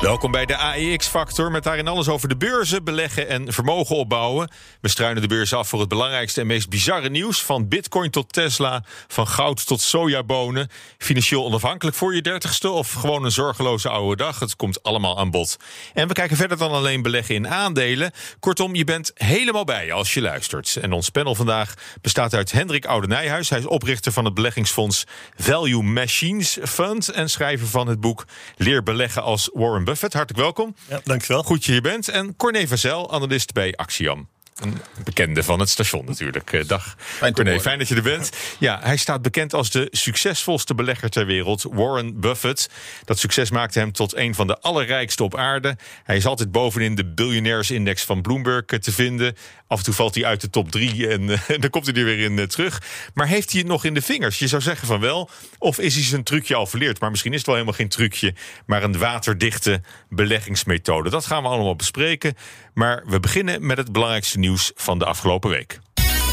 [0.00, 4.50] Welkom bij de AEX-factor met daarin alles over de beurzen, beleggen en vermogen opbouwen.
[4.80, 7.42] We struinen de beurs af voor het belangrijkste en meest bizarre nieuws.
[7.42, 10.68] Van bitcoin tot Tesla, van goud tot sojabonen.
[10.98, 14.38] Financieel onafhankelijk voor je dertigste of gewoon een zorgeloze oude dag.
[14.38, 15.56] Het komt allemaal aan bod.
[15.94, 18.12] En we kijken verder dan alleen beleggen in aandelen.
[18.38, 20.76] Kortom, je bent helemaal bij als je luistert.
[20.76, 23.50] En ons panel vandaag bestaat uit Hendrik Oudenijhuis.
[23.50, 25.04] Hij is oprichter van het beleggingsfonds
[25.36, 27.08] Value Machines Fund...
[27.08, 28.24] en schrijver van het boek
[28.56, 30.12] Leer beleggen als Warren Buffett.
[30.12, 30.74] Hartelijk welkom.
[30.88, 31.42] Ja, dankjewel.
[31.42, 32.08] Goed je hier bent.
[32.08, 34.28] En Corné Vazel, analist bij Axiom.
[34.60, 36.52] Een bekende van het station natuurlijk.
[36.52, 36.96] Eh, Dag
[37.32, 38.30] Corné, fijn dat je er bent.
[38.58, 42.70] Ja, hij staat bekend als de succesvolste belegger ter wereld, Warren Buffett.
[43.04, 45.76] Dat succes maakte hem tot een van de allerrijkste op aarde.
[46.04, 49.36] Hij is altijd bovenin de biljonairsindex van Bloomberg eh, te vinden.
[49.66, 52.04] Af en toe valt hij uit de top drie en, eh, dan komt hij er
[52.04, 52.82] weer in terug.
[53.14, 54.38] Maar heeft hij het nog in de vingers?
[54.38, 55.30] Je zou zeggen van wel.
[55.58, 57.00] Of is hij zijn trucje al verleerd?
[57.00, 58.34] Maar misschien is het wel helemaal geen trucje,
[58.66, 61.10] maar een waterdichte beleggingsmethode.
[61.10, 62.34] Dat gaan we allemaal bespreken.
[62.74, 65.78] Maar we beginnen met het belangrijkste nieuws van de afgelopen week.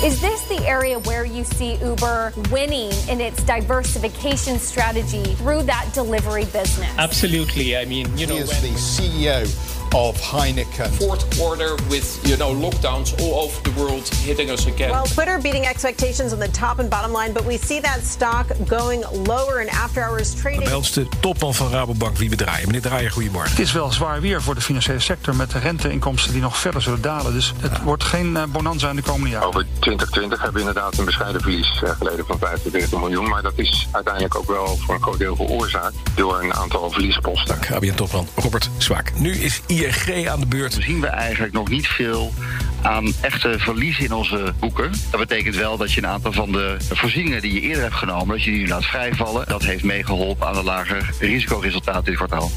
[0.04, 5.86] Is this the area where you see Uber winning in its diversification strategy through that
[5.94, 6.96] delivery business?
[6.98, 7.76] Absolutely.
[7.76, 9.42] I mean, you know, He is the CEO
[9.94, 10.90] of Heineken.
[10.92, 14.90] fourth quarter with you know lockdowns all over the world hitting us again.
[14.90, 18.46] Well, Twitter beating expectations on the top and bottom line, but we see that stock
[18.68, 20.86] going lower in after hours trading.
[20.94, 22.66] De topman van Rabobank wie we draaien.
[22.66, 23.50] Meneer Draaien, goedemorgen.
[23.50, 26.82] Het is wel zwaar weer voor de financiële sector met de renteinkomsten die nog verder
[26.82, 27.34] zullen dalen.
[27.34, 29.48] Dus het wordt geen eh, bonanza in de komende jaren.
[29.48, 33.28] Over 2020 hebben we inderdaad een bescheiden verlies eh, geleden van 45 miljoen.
[33.28, 37.58] Maar dat is uiteindelijk ook wel voor een groot deel veroorzaakt door een aantal verliesposten.
[37.74, 39.12] ABN topman Robert Zwaak.
[39.16, 40.74] Nu is ING aan de beurt.
[40.74, 42.34] zien we eigenlijk nog niet veel
[42.82, 44.92] aan echte verlies in onze boeken.
[45.12, 48.28] Dat betekent wel dat je een aantal van de voorzieningen die je eerder hebt genomen,
[48.28, 49.48] dat je die nu laat vrijvallen.
[49.48, 52.52] Dat heeft meegeholpen aan een lager risicoresultaat dit kwartaal.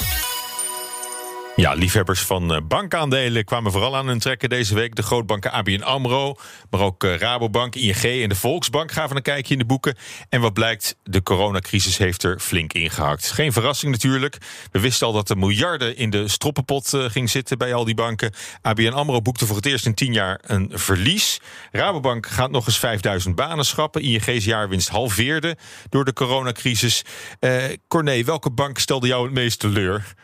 [1.57, 4.95] Ja, liefhebbers van eh, bankaandelen kwamen vooral aan hun trekken deze week.
[4.95, 6.37] De grootbanken ABN AMRO,
[6.71, 9.97] maar ook eh, Rabobank, ING en de Volksbank gaven een kijkje in de boeken.
[10.29, 13.31] En wat blijkt, de coronacrisis heeft er flink ingehakt.
[13.31, 14.39] Geen verrassing natuurlijk.
[14.71, 17.95] We wisten al dat er miljarden in de stroppenpot eh, ging zitten bij al die
[17.95, 18.33] banken.
[18.63, 21.41] ABN AMRO boekte voor het eerst in tien jaar een verlies.
[21.73, 24.03] Rabobank gaat nog eens 5000 banen schrappen.
[24.03, 25.57] ING's jaarwinst halveerde
[25.89, 27.05] door de coronacrisis.
[27.39, 30.15] Eh Corné, welke bank stelde jou het meest teleur?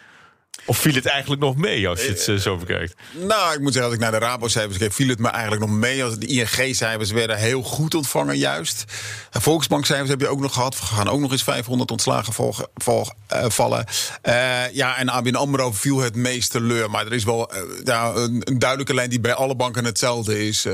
[0.69, 2.95] Of viel het eigenlijk nog mee als je het eh, zo bekijkt?
[3.13, 5.75] Nou, ik moet zeggen, als ik naar de Rabo-cijfers keek, viel het me eigenlijk nog
[5.79, 6.05] mee.
[6.05, 8.85] Als De ING-cijfers werden heel goed ontvangen, juist.
[9.31, 10.79] Volksbank-cijfers heb je ook nog gehad.
[10.79, 13.85] We gaan ook nog eens 500 ontslagen volgen, vol- eh, vallen.
[14.23, 16.91] Eh, ja, en ABN AMRO viel het meest teleur.
[16.91, 17.51] Maar er is wel
[17.85, 20.65] een, duidelijke lijn die bij alle banken hetzelfde is.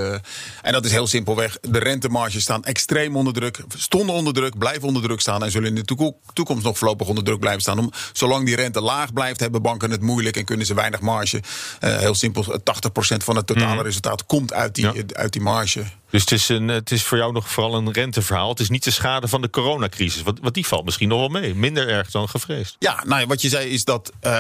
[0.63, 1.59] en dat is heel simpelweg.
[1.61, 3.59] De rentemarges staan extreem onder druk.
[3.77, 5.45] Stonden onder druk, blijven onder druk staan.
[5.45, 7.79] En zullen in de toeko- toekomst nog voorlopig onder druk blijven staan.
[7.79, 11.43] Om, zolang die rente laag blijft, hebben banken het moeilijk en kunnen ze weinig marge.
[11.81, 15.03] Eh, heel simpel, 80% van het totale resultaat komt uit die, Ja.
[15.13, 15.85] uit die marge.
[16.11, 18.49] Dus het is, een, het is voor jou nog vooral een renteverhaal.
[18.49, 20.23] Het is niet de schade van de coronacrisis.
[20.23, 21.55] Want, want die valt misschien nog wel mee.
[21.55, 22.77] Minder erg dan gevreesd.
[22.79, 24.33] Ja, nou ja, wat je zei is dat eh,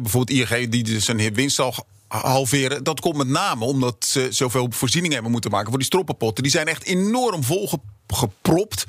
[0.00, 2.84] bijvoorbeeld ING die dus zijn winst zal halveren.
[2.84, 6.42] Dat komt met name omdat ze zoveel voorzieningen hebben moeten maken voor die stroppenpotten.
[6.42, 8.84] Die zijn echt enorm volgepropt.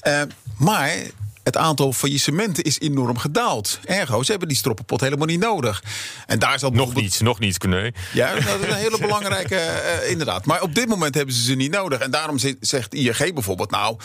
[0.00, 0.22] Eh
[0.56, 0.96] maar
[1.52, 3.78] het aantal faillissementen is enorm gedaald.
[3.84, 5.82] Ergo, ze hebben die stroppenpot helemaal niet nodig.
[6.26, 7.90] En daar zal Nog bijvoorbeeld- niet, nog niet, Corné.
[8.12, 10.44] Ja, dat is een hele belangrijke, eh, inderdaad.
[10.44, 11.98] Maar op dit moment hebben ze ze niet nodig.
[12.00, 13.96] En daarom zegt ING bijvoorbeeld, nou,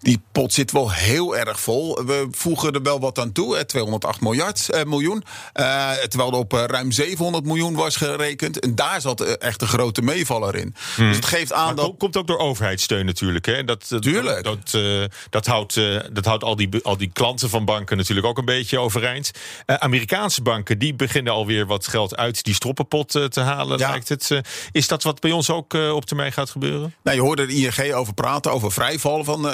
[0.00, 2.04] die pot zit wel heel erg vol.
[2.06, 5.24] We voegen er wel wat aan toe, hè, 208 miljard, eh, miljoen.
[5.52, 8.60] Eh, terwijl er op eh, ruim 700 miljoen was gerekend.
[8.60, 10.74] En daar zat eh, echt een grote meevaller in.
[10.96, 11.74] Dus het geeft aan Hmm.
[11.76, 11.94] Maar dat...
[11.98, 13.46] komt ook door overheidssteun natuurlijk.
[13.46, 13.64] Hè?
[13.64, 14.44] Dat, dat- Tuurlijk.
[14.44, 18.26] Dat, eh, dat houdt, eh, dat houdt al, die, al die klanten van banken natuurlijk
[18.26, 19.30] ook een beetje overeind.
[19.66, 23.90] Eh, Amerikaanse banken die beginnen alweer wat geld uit die stroppenpot eh, te halen, Ja.
[23.90, 24.30] lijkt het.
[24.30, 24.38] Eh,
[24.72, 26.94] is dat wat bij ons ook op termijn gaat gebeuren?
[27.02, 29.50] Nou, je hoorde de ING over praten, over vrijvallen van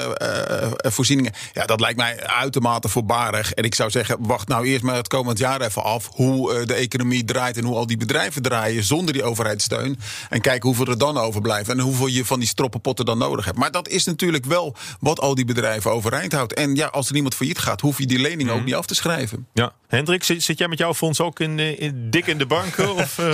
[0.77, 1.33] voorzieningen.
[1.53, 3.53] Ja, dat lijkt mij uitermate voorbarig.
[3.53, 6.09] En ik zou zeggen, wacht nou eerst maar het komend jaar even af...
[6.13, 9.99] hoe de economie draait en hoe al die bedrijven draaien zonder die overheidssteun.
[10.29, 13.57] En kijk hoeveel er dan overblijft en hoeveel je van die stroppenpotten dan nodig hebt.
[13.57, 16.53] Maar dat is natuurlijk wel wat al die bedrijven overeind houdt.
[16.53, 18.85] En ja, als er niemand iemand failliet gaat, hoef je die lening ook niet af
[18.85, 19.47] te schrijven.
[19.53, 19.73] Ja.
[19.87, 22.95] Hendrik, zit, zit jij met jouw fonds ook in, eh, in, dik in de banken?
[22.95, 23.33] of, uh,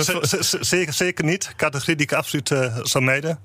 [0.60, 1.52] zeker, zeker niet.
[1.56, 3.38] Categorie die ik absoluut uh, zou mijden.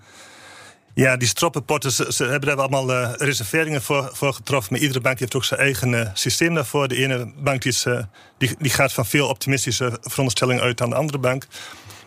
[0.94, 4.74] Ja, die stroppenpotten, ze, ze hebben daar allemaal uh, reserveringen voor, voor getroffen.
[4.74, 6.88] Maar iedere bank heeft ook zijn eigen uh, systeem daarvoor.
[6.88, 8.04] De ene bank die, is, uh,
[8.38, 11.48] die, die gaat van veel optimistische veronderstellingen uit dan de andere bank.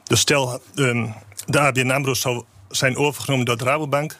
[0.05, 1.15] Dus stel, um,
[1.47, 4.17] de ABN AMRO zou zijn overgenomen door de Rabobank.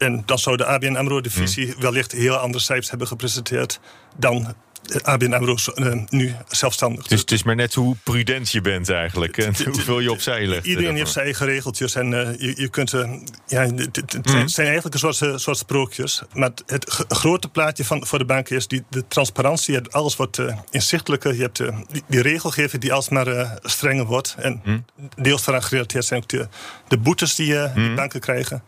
[0.00, 1.80] En dan zou de ABN AMRO-divisie hmm.
[1.80, 3.80] wellicht heel andere cijfers hebben gepresenteerd
[4.16, 4.54] dan
[5.02, 7.06] ABN AMRO uh, nu zelfstandig.
[7.06, 9.38] Dus het is maar net hoe prudent je bent eigenlijk.
[9.38, 10.66] En hoeveel je opzij legt.
[10.66, 11.94] Iedereen heeft zijn eigen regeltjes.
[11.94, 12.92] En uh, je, je, kunt...
[12.92, 13.10] Uh,
[13.46, 14.48] ja, het mm.
[14.48, 16.22] zijn eigenlijk een soort, soort sprookjes.
[16.32, 19.80] Maar het grote plaatje van, voor de banken is die, de transparantie.
[19.90, 21.34] Alles wordt inzichtelijker.
[21.34, 24.36] Je hebt die, die, regelgeving die alsmaar strenger wordt.
[24.38, 24.84] En mm.
[25.16, 26.48] deels daaraan gerelateerd zijn ook de,
[26.88, 27.74] de boetes die, mm.
[27.74, 28.62] die banken krijgen.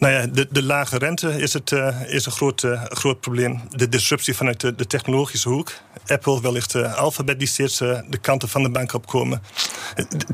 [0.00, 3.60] Nou ja, de, de lage rente is, het, uh, is een groot, uh, groot probleem.
[3.70, 5.72] De disruptie vanuit de, de technologische hoek.
[6.06, 9.42] Apple, wellicht uh, Alphabet, die steeds de kanten van de bank opkomen.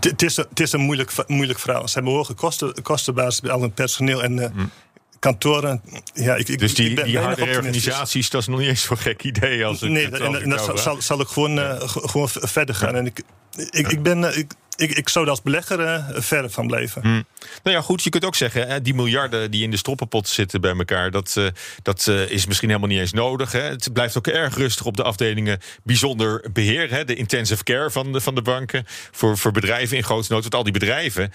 [0.01, 1.89] Het is, is een moeilijk, moeilijk verhaal.
[1.89, 4.71] Ze hebben hoge kosten, kostenbasis bij al hun personeel en mm.
[5.19, 5.83] kantoren.
[6.15, 8.83] Ja, ik, ik, dus die, ik ben die harde organisaties, dat is nog niet eens
[8.83, 9.65] zo'n gek idee.
[9.65, 12.95] Als nee, en, dat zal, zal, ik gewoon, gewoon verder gaan.
[12.95, 13.23] En ik,
[13.57, 14.39] ik, ik ben...
[14.39, 17.03] Ik, ik, ik zou als belegger uh, verder van blijven.
[17.03, 17.25] Hmm.
[17.63, 20.61] Nou ja, goed, je kunt ook zeggen, hè, die miljarden die in de stroppenpot zitten
[20.61, 21.47] bij elkaar, dat, uh,
[21.83, 23.53] dat uh, is misschien helemaal niet eens nodig.
[23.53, 23.61] Hè.
[23.61, 28.13] Het blijft ook erg rustig op de afdelingen bijzonder beheer, hè, de intensive care van
[28.13, 30.43] de, van de banken, voor, voor bedrijven in grote nood.
[30.43, 31.33] Want al die bedrijven,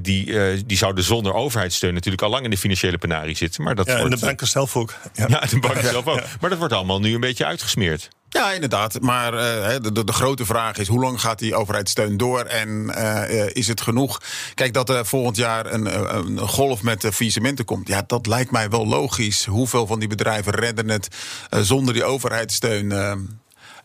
[0.00, 3.64] die, die zouden zonder overheidssteun natuurlijk al lang in de financiële penarie zitten.
[3.64, 4.94] Maar dat ja, wordt, en de banken zelf ook.
[5.12, 6.22] Ja, ja de banken zelf ook.
[6.40, 8.08] Maar dat wordt allemaal nu een beetje uitgesmeerd.
[8.28, 9.00] Ja, inderdaad.
[9.00, 13.46] Maar uh, de, de, grote vraag is: hoe lang gaat die overheidssteun door en uh,
[13.52, 14.20] is het genoeg?
[14.54, 17.88] Kijk, dat er volgend jaar een, een golf met faillissementen komt.
[17.88, 19.44] Ja, dat lijkt mij wel logisch.
[19.44, 21.08] Hoeveel van die bedrijven redden het
[21.50, 22.92] zonder die overheidssteun?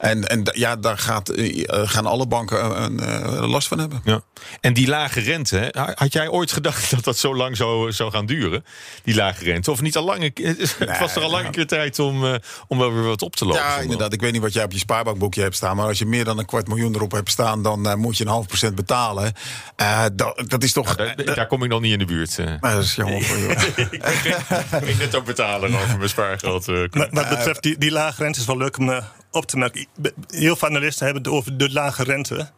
[0.02, 3.08] En, en ja, daar gaat, eh, gaan alle banken een,
[3.42, 4.02] een, last van hebben.
[4.04, 4.22] Ja.
[4.62, 8.26] En die lage rente, had jij ooit gedacht dat dat zo lang zou, zou gaan
[8.26, 8.66] duren?
[9.04, 9.72] Die lage rente?
[9.72, 10.22] Of niet al lang?
[10.34, 12.36] Het was er al lang een keer tijd om, uh,
[12.68, 13.62] om wel weer wat op te lopen.
[13.62, 14.14] Ja, inderdaad.
[14.14, 15.76] Ik weet niet wat jij op je spaarbankboekje hebt staan.
[15.76, 18.24] Maar als je meer dan een kwart miljoen erop hebt staan, dan uh, moet je
[18.24, 19.34] een half procent betalen.
[19.82, 20.98] Uh, dat, dat is toch.
[20.98, 22.38] Nou, daar, daar, kom ik nog niet in de buurt.
[22.60, 23.50] Maar dat is jammer voor je.
[24.80, 26.68] ik ben net ook betalen over mijn spaargeld.
[26.68, 29.02] Maar, wat betreft die, die lage rente is wel leuk om
[29.32, 29.88] op te merken.
[30.28, 32.50] Heel veel analisten hebben het over de lage rente.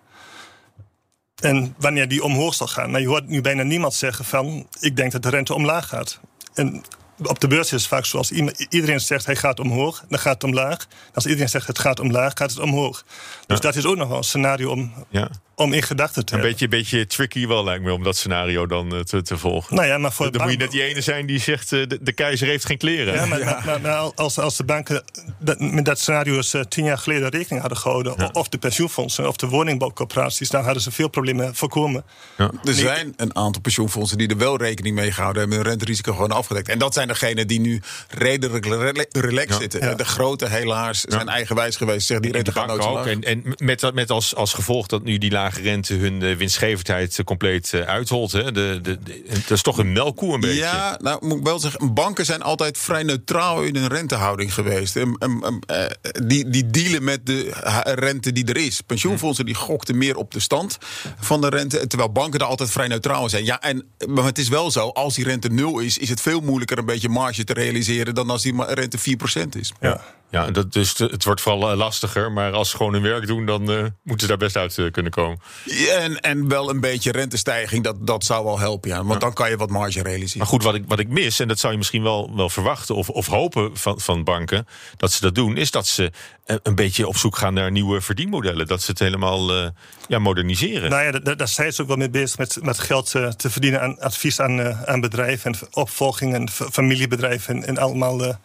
[1.41, 2.91] En wanneer die omhoog zal gaan.
[2.91, 4.67] Maar je hoort nu bijna niemand zeggen van...
[4.79, 6.19] ik denk dat de rente omlaag gaat.
[6.53, 6.83] En
[7.17, 8.31] op de beurs is het vaak zoals
[8.69, 10.87] iedereen zegt hij gaat omhoog, dan gaat het omlaag.
[11.13, 13.05] Als iedereen zegt het gaat omlaag, gaat het omhoog.
[13.45, 15.29] Dus dat is ook nog wel een scenario om, ja.
[15.55, 16.61] Om in gedachten te een hebben.
[16.61, 19.75] Een beetje, beetje tricky wel lijkt me om dat scenario dan eh, te, te volgen.
[19.75, 21.97] Nou ja, maar voor dan moet je net die ene zijn die zegt uh, de,
[22.01, 23.13] de, keizer heeft geen kleren.
[23.13, 23.61] Ja, maar, ja.
[23.65, 25.03] maar, maar als, als de banken
[25.39, 28.13] dat, met dat scenario uh, tien jaar geleden rekening hadden gehouden...
[28.17, 28.29] Ja.
[28.33, 30.49] of de pensioenfondsen of de woningbouwcorporaties...
[30.49, 32.03] dan hadden ze veel problemen voorkomen.
[32.37, 35.57] Er zijn een aantal pensioenfondsen die er wel rekening mee gehouden hebben...
[35.57, 36.69] en hun renterisico gewoon afgedekt.
[36.69, 38.65] En dat zijn degenen die nu redelijk
[39.11, 39.97] relaxed zitten.
[39.97, 42.07] De grote helaas zijn eigenwijs geweest.
[42.07, 43.05] Zeg, die rente gaat nooit ook.
[43.05, 47.21] En, en met, met als, als gevolg dat nu die lage rente hun uh, winstgevendheid
[47.23, 48.31] compleet uh, uitholt.
[48.31, 48.51] Hè?
[48.51, 50.55] De, de, de, dat is toch een melkkoe een beetje.
[50.55, 54.95] Ja, nou moet ik wel zeggen, banken zijn altijd vrij neutraal in hun rentehouding geweest.
[54.95, 55.85] En, en, uh,
[56.27, 57.51] die, die dealen met de
[57.83, 58.81] rente die er is.
[58.81, 60.77] Pensioenfondsen die gokten meer op de stand
[61.19, 61.87] van de rente.
[61.87, 63.45] Terwijl banken daar altijd vrij neutraal zijn.
[63.45, 66.39] Ja, en, maar het is wel zo, als die rente nul is, is het veel
[66.39, 69.73] moeilijker een beetje marge te realiseren dan als die rente 4% is.
[69.79, 70.01] Ja.
[70.33, 72.31] Ja, dat, dus het wordt vooral eh, lastiger.
[72.31, 74.91] Maar als ze gewoon hun werk doen, dan uh, moeten ze daar best uit uh,
[74.91, 75.39] kunnen komen.
[75.65, 78.89] Ja, en, en wel een beetje rentestijging, dat, dat zou wel helpen.
[78.89, 79.03] Ja.
[79.03, 80.37] Want dan kan je wat marge realiseren.
[80.37, 82.95] Maar goed, wat ik, wat ik mis, en dat zou je misschien wel, wel verwachten
[82.95, 86.11] of, of hopen van, van banken dat ze dat doen, is dat ze
[86.45, 88.67] een beetje op zoek gaan naar nieuwe verdienmodellen.
[88.67, 89.67] Dat ze het helemaal uh,
[90.07, 90.89] ja, moderniseren.
[90.89, 93.81] Nou ja, daar, daar zijn ze ook wel mee bezig met, met geld te verdienen
[93.81, 98.37] aan advies aan, aan bedrijven en opvolging en familiebedrijven en, en allemaal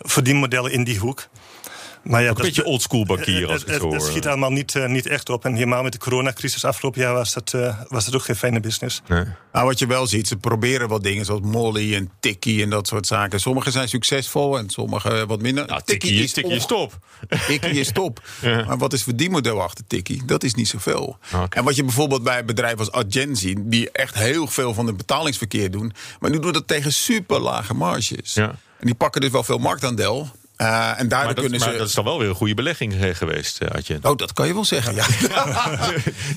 [0.00, 1.28] verdienmodellen in die hoek.
[2.02, 3.92] Maar ja, een beetje oldschool bankier als ik het, hoor.
[3.92, 5.44] Het schiet allemaal niet, uh, niet echt op.
[5.44, 8.60] En helemaal met de coronacrisis afgelopen jaar was dat, uh, was dat ook geen fijne
[8.60, 9.02] business.
[9.08, 9.24] Nee.
[9.52, 12.86] Nou, wat je wel ziet, ze proberen wat dingen zoals Molly en Tikkie en dat
[12.86, 13.40] soort zaken.
[13.40, 15.66] Sommige zijn succesvol en sommige wat minder.
[15.66, 16.98] Nou, Tikkie is, tikkie is top.
[17.46, 18.22] Tikkie is top.
[18.40, 18.64] ja.
[18.64, 20.22] Maar wat is verdienmodel achter Tikkie?
[20.24, 21.18] Dat is niet zoveel.
[21.34, 21.46] Okay.
[21.48, 24.96] En wat je bijvoorbeeld bij bedrijven als Adyen ziet, die echt heel veel van het
[24.96, 25.92] betalingsverkeer doen.
[26.20, 28.34] Maar die doen dat tegen super lage marges.
[28.34, 28.54] Ja.
[28.80, 30.28] En die pakken dus wel veel marktaandeel.
[30.60, 31.78] Uh, en daardoor dat, kunnen maar ze.
[31.78, 33.98] dat is dan wel weer een goede belegging eh, geweest, uh, Adje.
[34.02, 34.94] Oh, dat kan je wel zeggen.
[34.94, 35.06] Ja.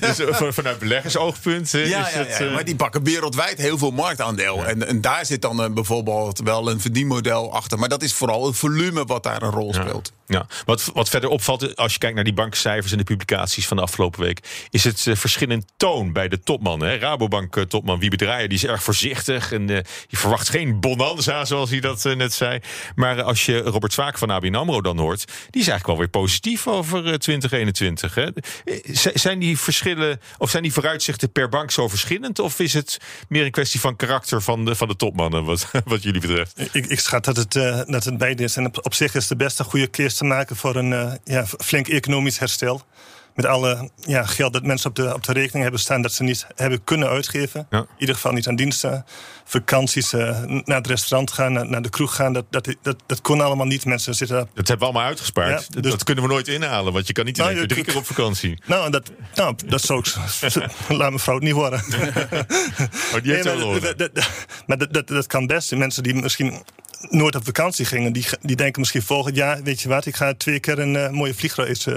[0.00, 0.20] dus
[0.54, 2.38] vanuit beleggersoogpunt ja, is ja, het.
[2.38, 4.64] Ja, maar die pakken wereldwijd heel veel marktaandeel.
[4.64, 7.78] En, en, daar zit dan bijvoorbeeld wel een verdienmodel achter.
[7.78, 10.12] Maar dat is vooral het volume wat daar een rol speelt.
[10.26, 10.46] Ja.
[10.64, 13.82] Wat, wat verder opvalt, als je kijkt naar die bankcijfers en de publicaties van de
[13.82, 16.84] afgelopen week, is het verschil in toon bij de topman.
[16.84, 22.04] Rabobank-topman Wiebe Draaien, die is erg voorzichtig en je verwacht geen bonanza, zoals hij dat
[22.04, 22.60] net zei.
[22.94, 25.24] Maar als je Robert Zwaak van ABN AMRO dan hoort...
[25.50, 28.14] die is eigenlijk wel weer positief over 2021.
[28.14, 28.28] Hè?
[29.14, 32.38] Zijn die verschillen, of zijn die vooruitzichten per bank zo verschillend?
[32.38, 36.02] Of is het meer een kwestie van karakter van de, van de topmannen, wat, wat
[36.02, 36.58] jullie betreft?
[36.72, 38.56] Ik, ik schat dat het, uh, dat het beide is.
[38.56, 41.46] En op, op zich is de beste goede keer te maken voor een uh, ja,
[41.46, 42.82] flink economisch herstel
[43.34, 46.02] met alle ja, geld dat mensen op de, op de rekening hebben staan...
[46.02, 47.66] dat ze niet hebben kunnen uitgeven.
[47.70, 47.78] Ja.
[47.78, 49.04] In ieder geval niet aan diensten.
[49.44, 52.32] Vakanties, uh, naar het restaurant gaan, naar, naar, de kroeg gaan.
[52.32, 53.84] Dat, dat, dat, dat kon allemaal niet.
[53.84, 54.36] Mensen zitten...
[54.36, 55.66] Dat hebben we allemaal uitgespaard.
[55.68, 55.90] Ja, dus...
[55.90, 56.92] Dat kunnen we nooit inhalen.
[56.92, 58.58] Want je kan niet nou, drie keer op vakantie.
[58.66, 60.14] Nou, dat, nou, dat zou ik...
[60.98, 61.78] Laat mevrouw het niet horen.
[63.14, 64.10] oh, die heeft nee, maar, dat,
[64.66, 65.74] maar dat, dat, dat kan best.
[65.74, 66.62] Mensen die misschien
[67.10, 70.34] nooit op vakantie gingen, die, die denken misschien volgend jaar, weet je wat, ik ga
[70.34, 71.96] twee keer een uh, mooie vliegreis uh,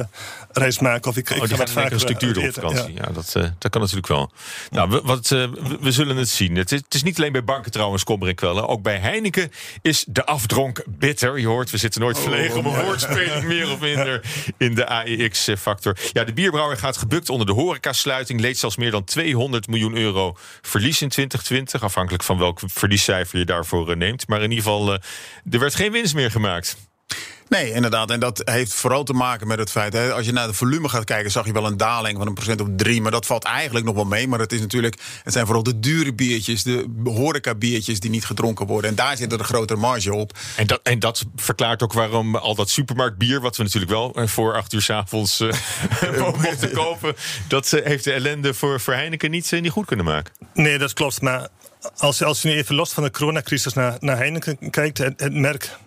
[0.51, 1.09] reis maken.
[1.09, 2.93] Of ik, oh, ik ga wat vaker een stuk duurder op vakantie.
[2.93, 4.31] Ja, ja dat, uh, dat kan natuurlijk wel.
[4.69, 6.55] Nou, we, wat, we, we, zullen het zien.
[6.55, 8.69] Het is, het is, niet alleen bij banken trouwens, kommer ik wel.
[8.69, 11.39] Ook bij Heineken is de afdronk bitter.
[11.39, 14.21] Je hoort, we zitten nooit verlegen oh, om een woordspeling meer of minder
[14.57, 15.97] in de AEX-factor.
[16.11, 18.39] Ja, de bierbrouwer gaat gebukt onder de horecasluiting.
[18.39, 21.83] Leed zelfs meer dan 200 miljoen euro verlies in 2020.
[21.83, 24.27] Afhankelijk van welk verliescijfer je daarvoor neemt.
[24.27, 24.96] Maar in ieder geval
[25.51, 26.77] er werd geen winst meer gemaakt.
[27.49, 28.11] Nee, inderdaad.
[28.11, 29.93] En dat heeft vooral te maken met het feit...
[29.93, 31.31] Hè, als je naar het volume gaat kijken...
[31.31, 33.01] zag je wel een daling van een procent op drie.
[33.01, 34.27] Maar dat valt eigenlijk nog wel mee.
[34.27, 36.63] Maar het, is natuurlijk, het zijn vooral de dure biertjes...
[36.63, 38.89] de horeca-biertjes die niet gedronken worden.
[38.89, 40.37] En daar zit er een grotere marge op.
[40.55, 43.41] En dat, en dat verklaart ook waarom al dat supermarktbier...
[43.41, 45.51] wat we natuurlijk wel voor acht uur s'avonds uh,
[46.41, 47.15] mochten kopen...
[47.47, 50.33] dat uh, heeft de ellende voor, voor Heineken niet, uh, niet goed kunnen maken.
[50.53, 51.21] Nee, dat klopt.
[51.21, 51.47] Maar
[51.97, 54.97] als, als je nu even los van de coronacrisis naar, naar Heineken kijkt...
[54.97, 55.77] het, het merk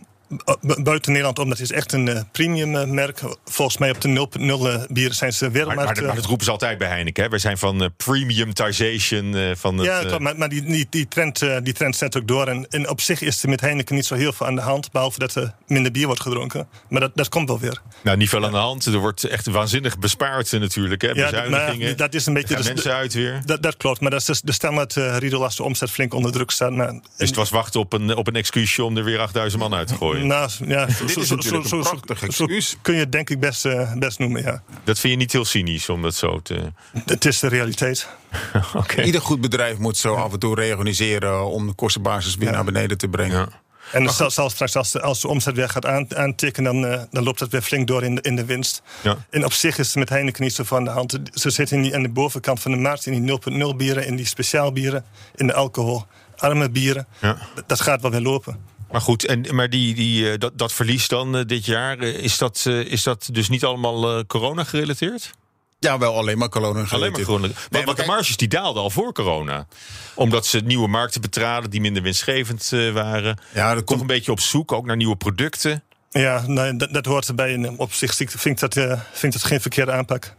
[0.83, 1.49] buiten Nederland om.
[1.49, 3.21] Dat is echt een uh, premium uh, merk.
[3.45, 5.85] Volgens mij op de 0.0 uh, bieren zijn ze wereldmarkt.
[5.85, 7.23] Maar, maar, maar, dat roepen ze altijd bij Heineken.
[7.23, 7.29] Hè?
[7.29, 9.57] Wij zijn van premiumtization.
[9.57, 12.47] van het, ja, klopt, maar, maar die, die, die, trend, die trend zet ook door.
[12.47, 14.93] En, en, op zich is er met Heineken niet zo heel veel aan de hand.
[14.93, 16.69] Behalve dat er minder bier wordt gedronken.
[16.89, 17.81] Maar dat, dat komt wel weer.
[18.03, 18.87] Nou, niet veel aan de hand.
[18.87, 21.03] Er wordt echt waanzinnig bespaard natuurlijk.
[21.03, 21.09] Hè?
[21.09, 22.57] Ja, maar, dat is een beetje...
[22.57, 23.43] de mensen uit weer.
[23.45, 24.01] Dat, dat klopt.
[24.01, 26.73] Maar dat is de, de standaard uh, Riedel als de omzet flink onder druk staat.
[26.73, 29.75] Maar, dus het was wachten op een, op een excuusje om er weer 8000 man
[29.75, 30.20] uit te gooien.
[30.27, 32.77] Nou, ja, Dit is natuurlijk zo, een prachtig excuus.
[32.83, 34.63] kun je het denk ik best, uh, best noemen, ja.
[34.85, 36.73] Dat vind je niet heel cynisch om dat zo te...
[37.07, 38.09] Het is de realiteit.
[38.75, 39.05] okay.
[39.05, 41.47] Ieder goed bedrijf moet zo af en toe reorganiseren...
[41.47, 42.55] om de kostenbasis weer ja.
[42.55, 43.39] naar beneden te brengen.
[43.39, 43.61] Ja.
[43.93, 47.01] En zal, zal straks, als de, als de omzet weer gaat aan, aantikken, dan, uh,
[47.11, 48.83] dan loopt het weer flink door in de, in de winst.
[49.03, 49.17] Ja.
[49.31, 51.19] En op zich is het met Heineken niet zo van de hand.
[51.33, 53.41] Ze zitten in die, aan de bovenkant van de markt in die
[53.73, 57.07] 0.0 bieren, in die speciaalbieren, in de alcoholarme bieren.
[57.21, 57.39] Ja.
[57.67, 58.61] Dat gaat wel weer lopen.
[58.93, 62.39] Maar goed, en, maar die, die, dat, dat verlies dan uh, dit jaar, uh, is,
[62.39, 65.31] dat, uh, is dat dus niet allemaal corona gerelateerd?
[65.79, 67.47] Ja, wel alleen maar corona Alleen maar corona.
[67.47, 69.67] Nee, want, want de marges die daalden al voor corona.
[70.15, 73.39] Omdat ze nieuwe markten betraden die minder winstgevend waren.
[73.55, 75.83] Ja, dat komt een beetje op zoek, ook naar nieuwe producten.
[76.11, 77.55] Ja, nee, dat, dat hoort erbij.
[77.55, 80.35] En op zich vind ik dat, uh, vind dat geen verkeerde aanpak.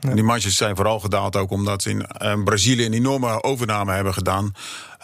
[0.00, 0.14] Ja.
[0.14, 4.14] Die marges zijn vooral gedaald ook omdat ze in uh, Brazilië een enorme overname hebben
[4.14, 4.54] gedaan.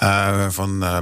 [0.03, 0.99] Uh, van, uh,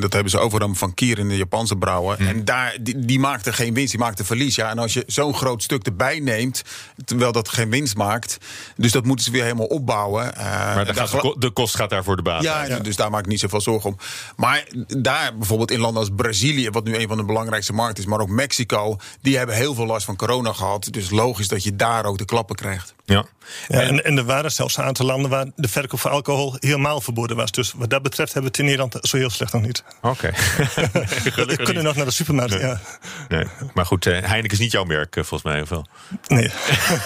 [0.00, 2.26] dat hebben ze overname van Kier in de Japanse brouwer.
[2.28, 4.54] En daar, die, die maakte geen winst, die maakte verlies.
[4.54, 6.62] Ja, en als je zo'n groot stuk erbij neemt,
[7.04, 8.38] terwijl dat geen winst maakt.
[8.76, 10.32] Dus dat moeten ze weer helemaal opbouwen.
[10.36, 12.42] Uh, maar de, gaat, de kost gaat daarvoor de baat.
[12.42, 13.96] Ja, ja, dus daar maak ik niet zoveel zorgen om.
[14.36, 18.10] Maar daar bijvoorbeeld in landen als Brazilië, wat nu een van de belangrijkste markten is,
[18.10, 20.88] maar ook Mexico, die hebben heel veel last van corona gehad.
[20.90, 22.94] Dus logisch dat je daar ook de klappen krijgt.
[23.04, 23.24] Ja.
[23.68, 27.00] Ja, en, en er waren zelfs een aantal landen waar de verkoop van alcohol helemaal
[27.00, 27.50] verboden was.
[27.50, 29.84] Dus wat dat betreft hebben het in Nederland zo heel slecht nog niet.
[30.00, 30.08] Oké.
[30.08, 30.30] Okay.
[31.46, 31.82] we kunnen niet.
[31.82, 32.52] nog naar de supermarkt.
[32.52, 32.62] Nee.
[32.62, 32.80] Ja.
[33.28, 33.46] Nee.
[33.74, 35.86] Maar goed, uh, Heineken is niet jouw merk, uh, volgens mij, of wel?
[36.26, 36.50] Nee.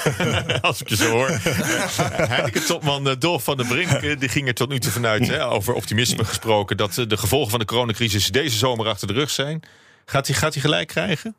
[0.60, 1.38] Als ik je zo hoor.
[2.28, 5.74] Heineken-topman uh, Dolf van der Brink die ging er tot nu toe vanuit, hè, over
[5.74, 9.62] optimisme gesproken, dat de gevolgen van de coronacrisis deze zomer achter de rug zijn.
[10.04, 11.36] Gaat hij gaat hij gelijk krijgen?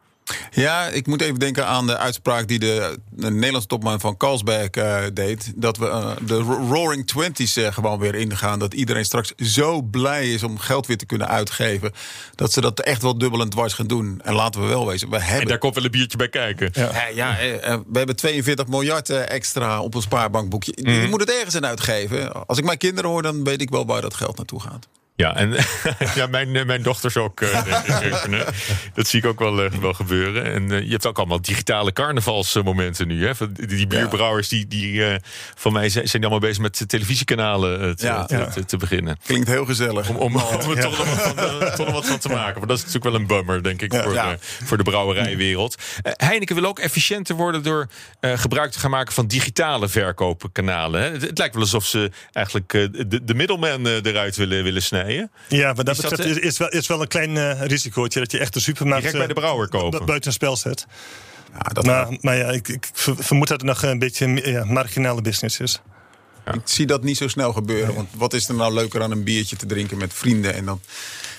[0.52, 4.70] Ja, ik moet even denken aan de uitspraak die de, de Nederlandse topman van Carlsberg
[4.76, 5.54] uh, deed.
[5.56, 6.38] Dat we uh, de
[6.70, 8.60] Roaring Twenties uh, gewoon weer ingaan.
[8.60, 11.92] Dat iedereen straks zo blij is om geld weer te kunnen uitgeven.
[12.36, 14.22] Dat ze dat echt wel dubbel en dwars gaan doen.
[14.24, 15.42] En laten we wel wezen, we hebben...
[15.42, 16.70] En daar komt wel een biertje bij kijken.
[16.74, 17.36] Ja, ja
[17.88, 20.78] we hebben 42 miljard extra op een spaarbankboekje.
[20.82, 20.92] Mm.
[20.92, 22.48] Je moet het ergens in uitgeven.
[22.48, 24.88] Als ik mijn kinderen hoor, dan weet ik wel waar dat geld naartoe gaat.
[25.18, 25.56] Ja, en
[26.16, 27.42] ja, mijn, eh, mijn dochters ook.
[28.28, 28.42] Uh,
[28.94, 30.44] dat zie ik ook wel, uh, wel gebeuren.
[30.54, 33.26] En uh, je hebt ook allemaal digitale carnavalsmomenten nu.
[33.26, 33.34] Hè?
[33.52, 35.04] Die, die bierbrouwers, die, die
[35.56, 38.26] van mij zijn, zijn allemaal bezig met televisiekanalen te, ja.
[38.26, 39.18] te, te, te, beginnen.
[39.26, 40.10] Klinkt heel gezellig.
[40.10, 41.36] Om, om, om er toch, nog wat van,
[41.76, 42.60] toch nog wat van te maken.
[42.60, 45.76] Maar dat is natuurlijk wel een bummer, denk ik, voor, de, voor de brouwerijwereld.
[46.02, 47.88] Heineken wil ook efficiënter worden door
[48.22, 51.02] gebruik te gaan maken van digitale verkoopkanalen.
[51.02, 51.12] Hè?
[51.12, 55.07] Het, het, lijkt wel alsof ze eigenlijk de, de middelman eruit willen, willen snijden.
[55.48, 58.32] Ja, maar dat is betreft is, is, wel, is wel een klein uh, risicootje dat
[58.32, 60.06] je echt de supermarkt Direct bij de brouwer kopen.
[60.06, 60.86] buiten spel zet.
[61.54, 65.22] Ja, dat maar, maar ja, ik, ik, vermoed dat het nog een beetje ja, marginale
[65.22, 65.82] business is.
[66.46, 66.54] Ja.
[66.54, 67.96] Ik zie dat niet zo snel gebeuren.
[67.96, 70.54] Want wat is er nou leuker aan een biertje te drinken met vrienden?
[70.54, 70.82] En dan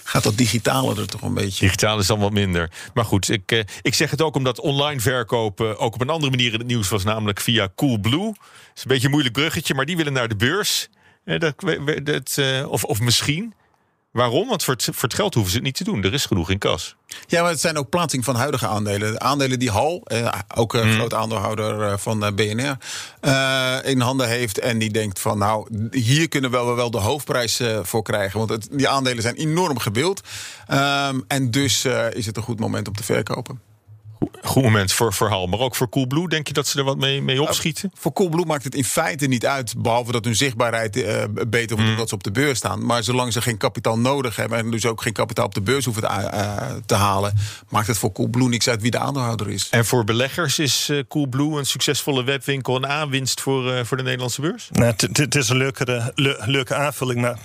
[0.04, 1.64] gaat dat digitale er toch een beetje.
[1.64, 2.70] Digitaal is dan wat minder.
[2.94, 6.30] Maar goed, ik, eh, ik zeg het ook omdat online verkopen ook op een andere
[6.30, 8.26] manier in het nieuws was, namelijk via Coolblue.
[8.26, 8.36] Het
[8.74, 10.88] is een beetje een moeilijk bruggetje, maar die willen naar de beurs.
[11.28, 11.54] Eh, dat,
[12.04, 13.54] dat, uh, of, of misschien.
[14.10, 14.48] Waarom?
[14.48, 16.04] Want voor het, voor het geld hoeven ze het niet te doen.
[16.04, 16.96] Er is genoeg in kas.
[17.26, 19.12] Ja, maar het zijn ook plaatsing van huidige aandelen.
[19.12, 20.94] De aandelen die Hal, eh, ook een mm.
[20.94, 22.76] groot aandeelhouder eh, van eh, BNR,
[23.20, 24.58] uh, in handen heeft.
[24.58, 28.38] En die denkt van nou, hier kunnen we wel de hoofdprijs uh, voor krijgen.
[28.38, 30.20] Want het, die aandelen zijn enorm gewild.
[30.70, 33.67] Um, en dus uh, is het een goed moment om te verkopen
[34.42, 35.46] goed moment voor verhaal.
[35.46, 37.90] Maar ook voor Coolblue, denk je dat ze er wat mee, mee opschieten?
[37.94, 39.74] Uh, voor Coolblue maakt het in feite niet uit.
[39.78, 41.04] Behalve dat hun zichtbaarheid uh,
[41.48, 41.90] beter wordt mm.
[41.90, 42.86] omdat ze op de beurs staan.
[42.86, 44.58] Maar zolang ze geen kapitaal nodig hebben.
[44.58, 46.56] en dus ook geen kapitaal op de beurs hoeven te, uh,
[46.86, 47.34] te halen.
[47.68, 49.68] maakt het voor Coolblue niks uit wie de aandeelhouder is.
[49.70, 52.76] En voor beleggers is Coolblue een succesvolle webwinkel.
[52.76, 54.68] een aanwinst voor, voor de Nederlandse beurs?
[54.72, 56.12] Nou, het is een leuke,
[56.44, 57.20] leuke aanvulling.
[57.20, 57.38] Maar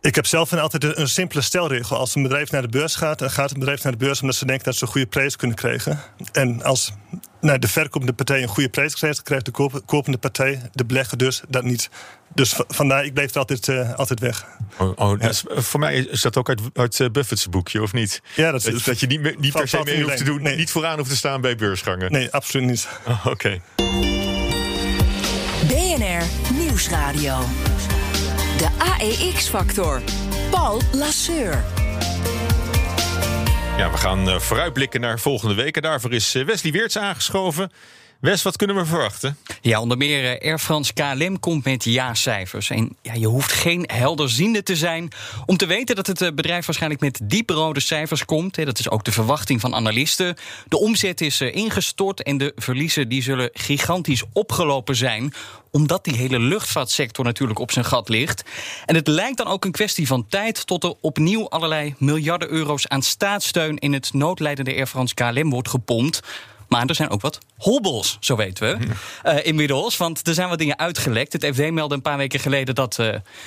[0.00, 1.96] ik heb zelf altijd een, simpele stelregel.
[1.96, 4.36] Als een bedrijf naar de beurs gaat, dan gaat het bedrijf naar de beurs omdat
[4.36, 6.00] ze denken dat ze een goede prijs kunnen krijgen.
[6.32, 6.92] En als
[7.40, 11.42] nou, de verkopende partij een goede prijs krijgt, krijgt de kopende partij, de belegger dus,
[11.48, 11.90] dat niet.
[12.34, 14.46] Dus vandaar, ik bleef er altijd, uh, altijd weg.
[14.78, 15.32] Oh, oh ja.
[15.48, 18.22] voor mij is dat ook uit, uit uh, Buffett's boekje, of niet?
[18.34, 20.56] Ja, dat, is, dat, je niet, niet per se mee hoeft te doen, nee.
[20.56, 22.12] niet vooraan hoeft te staan bij beursgangen.
[22.12, 22.88] Nee, absoluut niet.
[23.06, 23.30] Oh, Oké.
[23.30, 23.62] Okay.
[25.68, 27.38] BNR Nieuwsradio.
[28.58, 30.02] De AEX-factor.
[30.50, 31.64] Paul Lasseur.
[33.76, 35.76] Ja, we gaan uh, vooruitblikken naar volgende week.
[35.76, 37.70] En daarvoor is uh, Wesley Weerts aangeschoven.
[38.24, 39.38] Wes, wat kunnen we verwachten?
[39.60, 42.70] Ja, onder meer uh, Air France KLM komt met ja-cijfers.
[42.70, 45.08] En ja, je hoeft geen helderziende te zijn
[45.46, 48.64] om te weten dat het bedrijf waarschijnlijk met dieprode cijfers komt.
[48.64, 50.36] Dat is ook de verwachting van analisten.
[50.68, 55.32] De omzet is ingestort en de verliezen die zullen gigantisch opgelopen zijn
[55.70, 58.42] omdat die hele luchtvaartsector natuurlijk op zijn gat ligt.
[58.86, 62.88] En het lijkt dan ook een kwestie van tijd tot er opnieuw allerlei miljarden euro's
[62.88, 66.20] aan staatssteun in het noodlijdende Air France KLM wordt gepompt.
[66.68, 68.86] Maar er zijn ook wat hobbels, zo weten we.
[69.24, 71.32] Uh, inmiddels, want er zijn wat dingen uitgelekt.
[71.32, 73.06] Het FD meldde een paar weken geleden dat uh,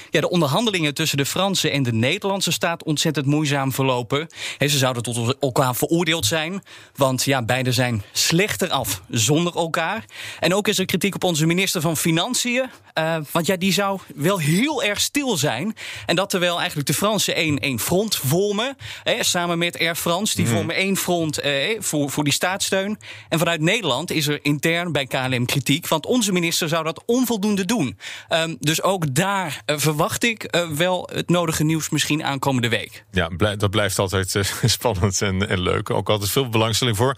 [0.09, 4.27] ja, de onderhandelingen tussen de Franse en de Nederlandse staat ontzettend moeizaam verlopen.
[4.59, 6.63] Ze zouden tot elkaar veroordeeld zijn,
[6.95, 10.05] want ja, beide zijn slechter af zonder elkaar.
[10.39, 13.99] En ook is er kritiek op onze minister van Financiën, uh, want ja, die zou
[14.15, 15.75] wel heel erg stil zijn.
[16.05, 18.77] En dat terwijl eigenlijk de Fransen één, één front vormen,
[19.19, 20.35] samen met Air France.
[20.35, 20.51] Die mm.
[20.51, 21.39] vormen één front
[21.79, 22.97] voor, voor die staatssteun.
[23.29, 27.65] En vanuit Nederland is er intern bij KLM kritiek, want onze minister zou dat onvoldoende
[27.65, 27.97] doen.
[28.29, 33.05] Um, dus ook daar uh, verwacht ik uh, wel het nodige nieuws misschien aankomende week.
[33.11, 35.89] Ja, dat blijft altijd uh, spannend en, en, leuk.
[35.89, 37.17] Ook altijd veel belangstelling voor.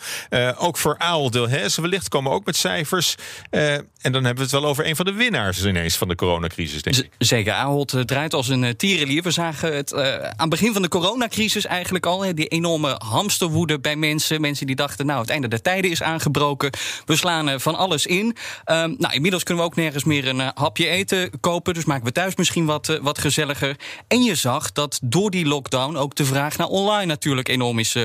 [0.58, 3.16] ook voor Aal Delhaize wellicht komen ook met cijfers.
[3.50, 6.82] en dan hebben we het wel over een van de winnaars ineens van de coronacrisis,
[6.82, 7.10] denk ik.
[7.18, 9.24] zeker, Ahold draait als een tierenlier.
[9.24, 12.36] We zagen het aan het begin van de coronacrisis eigenlijk al.
[12.36, 14.42] die enorme hamsterwoede bij mensen.
[14.42, 16.70] Mensen die dachten, nou, het einde der tijden is aangebroken.
[17.06, 18.26] We slaan eh, van alles in.
[18.26, 21.74] Um, nou, inmiddels kunnen we ook nergens meer een uh, hapje eten kopen.
[21.74, 23.76] Dus maken we thuis misschien wat, uh, wat gezelliger.
[24.08, 27.98] En je zag dat door die lockdown ook de vraag naar online natuurlijk enorm is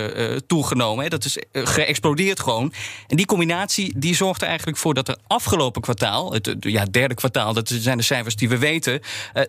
[0.47, 1.05] toegenomen.
[1.05, 1.11] Hè.
[1.11, 2.73] Dat is geëxplodeerd gewoon.
[3.07, 7.15] En die combinatie die zorgt er eigenlijk voor dat er afgelopen kwartaal, het ja, derde
[7.15, 9.01] kwartaal, dat zijn de cijfers die we weten,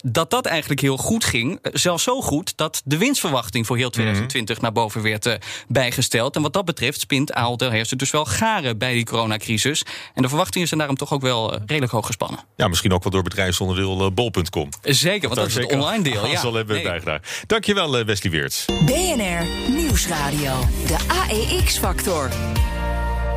[0.04, 1.60] dat dat eigenlijk heel goed ging.
[1.74, 4.64] zelfs zo goed dat de winstverwachting voor heel 2020 mhm.
[4.64, 6.36] naar boven werd bijgesteld.
[6.36, 9.86] En wat dat betreft spint Aal het dus wel garen bij die coronacrisis.
[10.14, 12.40] En de verwachtingen zijn daarom toch ook wel uh, redelijk hoog gespannen.
[12.56, 14.70] Ja, misschien ook wel door bedrijfsonderdeel uh, bol.com.
[14.82, 16.24] Zeker, want dat, is het online deel.
[16.36, 16.84] Ja, zal hebben nee.
[16.84, 17.20] bijgedaan.
[17.48, 18.66] Dankjewel, uh, Wesley Weerts.
[18.86, 20.60] BNR Nieuwsradio.
[20.88, 22.30] De AEX-factor.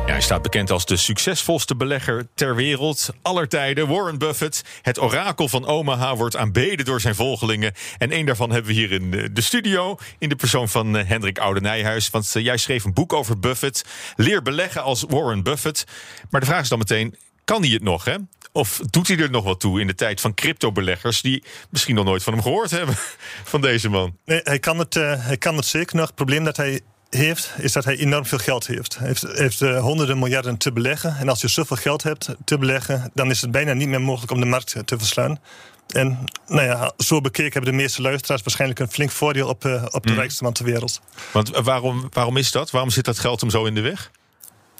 [0.09, 3.09] Hij staat bekend als de succesvolste belegger ter wereld.
[3.21, 3.87] Aller tijden.
[3.87, 7.73] Warren Buffett, het orakel van Omaha, wordt aanbeden door zijn volgelingen.
[7.97, 9.97] En één daarvan hebben we hier in de studio.
[10.17, 12.09] In de persoon van eh, Hendrik Oude-Nijhuis.
[12.09, 13.85] Want eh, jij schreef een boek over Buffett.
[14.15, 15.85] Leer beleggen als Warren Buffett.
[16.29, 18.15] Maar de vraag is dan meteen: kan hij het nog, hè?
[18.51, 21.21] Of doet hij er nog wat toe in de tijd van cryptobeleggers...
[21.21, 22.95] die misschien nog nooit van hem gehoord hebben,
[23.53, 24.17] van deze man?
[24.25, 26.05] Nee, hij kan het, hij kan het zeker nog.
[26.05, 28.97] Het probleem dat hij heeft, is dat hij enorm veel geld heeft.
[28.97, 31.15] Hij heeft, heeft uh, honderden miljarden te beleggen.
[31.19, 33.11] En als je zoveel geld hebt te beleggen...
[33.13, 35.39] dan is het bijna niet meer mogelijk om de markt te verslaan.
[35.87, 36.17] En
[36.47, 40.03] nou ja, zo bekeken hebben de meeste luisteraars waarschijnlijk een flink voordeel op, uh, op
[40.03, 40.17] de mm.
[40.17, 41.01] rijkste man ter wereld.
[41.31, 42.71] Want waarom, waarom is dat?
[42.71, 44.11] Waarom zit dat geld hem zo in de weg?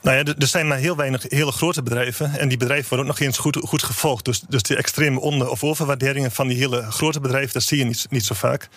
[0.02, 2.40] Nou ja, er zijn maar heel weinig hele grote bedrijven.
[2.40, 4.26] En die bedrijven worden ook nog eens goed, goed gevolgd.
[4.26, 7.84] Dus, dus die extreme onder- of overwaarderingen van die hele grote bedrijven, dat zie je
[7.84, 8.70] niet, niet zo vaak.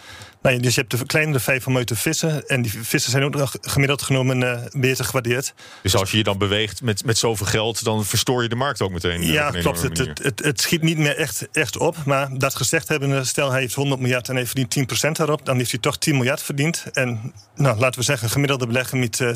[0.42, 2.48] Nou, dus je hebt de kleinere te vissen.
[2.48, 5.54] En die vissen zijn ook nog gemiddeld genomen uh, beter gewaardeerd.
[5.82, 8.80] Dus als je je dan beweegt met, met zoveel geld, dan verstoor je de markt
[8.80, 9.22] ook meteen.
[9.22, 9.82] Eh, ja, klopt.
[9.82, 11.96] Het, het, het, schiet niet meer echt, echt op.
[12.04, 15.56] Maar dat gezegd hebben, stel hij heeft 100 miljard en hij verdient 10% daarop, dan
[15.56, 16.84] heeft hij toch 10 miljard verdiend.
[16.92, 19.28] En nou, laten we zeggen, gemiddelde belegger met uh,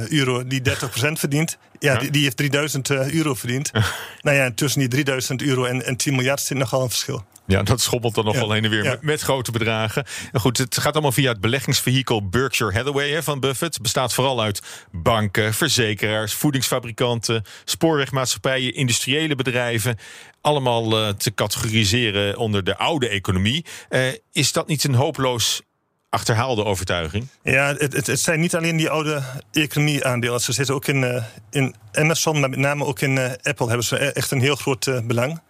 [0.00, 1.58] 10.000 euro die 30% verdient.
[1.78, 3.70] Ja, Die, die, heeft 3000 euro verdiend.
[4.22, 7.24] nou ja, tussen die 3000 euro en, en 10 miljard zit nogal een verschil.
[7.46, 10.04] Ja, dat schommelt dan nog wel heen en weer met, grote bedragen.
[10.32, 13.74] En goed, het gaat allemaal via het beleggingsvehikel Berkshire Hathaway hè, van Buffett.
[13.74, 19.98] Het bestaat vooral uit banken, verzekeraars, voedingsfabrikanten, spoorwegmaatschappijen, industriële bedrijven.
[20.40, 23.64] Allemaal uh, te categoriseren onder de oude economie.
[23.90, 24.00] Uh,
[24.32, 25.62] is dat niet een hopeloos
[26.08, 27.26] achterhaalde overtuiging?
[27.42, 30.40] Ja, het, het, het, zijn niet alleen die oude economie-aandelen.
[30.40, 33.96] Ze zitten ook in, uh, in Amazon, maar met name ook in Apple hebben ze
[33.96, 35.40] echt een heel groot belang.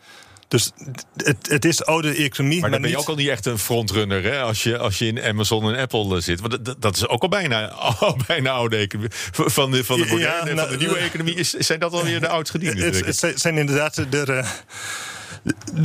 [0.48, 0.70] Dus
[1.16, 2.61] het, het is oude economie.
[2.61, 4.40] Maar dan ben je ook al niet echt een frontrunner hè?
[4.40, 6.40] Als, je, als je in Amazon en Apple zit.
[6.40, 7.66] Want dat, dat is ook al bijna,
[8.00, 9.11] al bijna oude economie.
[9.33, 12.20] Van de, van de moderne, ja, nou, van de nieuwe economie is, zijn dat alweer
[12.20, 12.94] de oudgedienden.
[12.94, 14.44] Het, het zijn inderdaad de, de,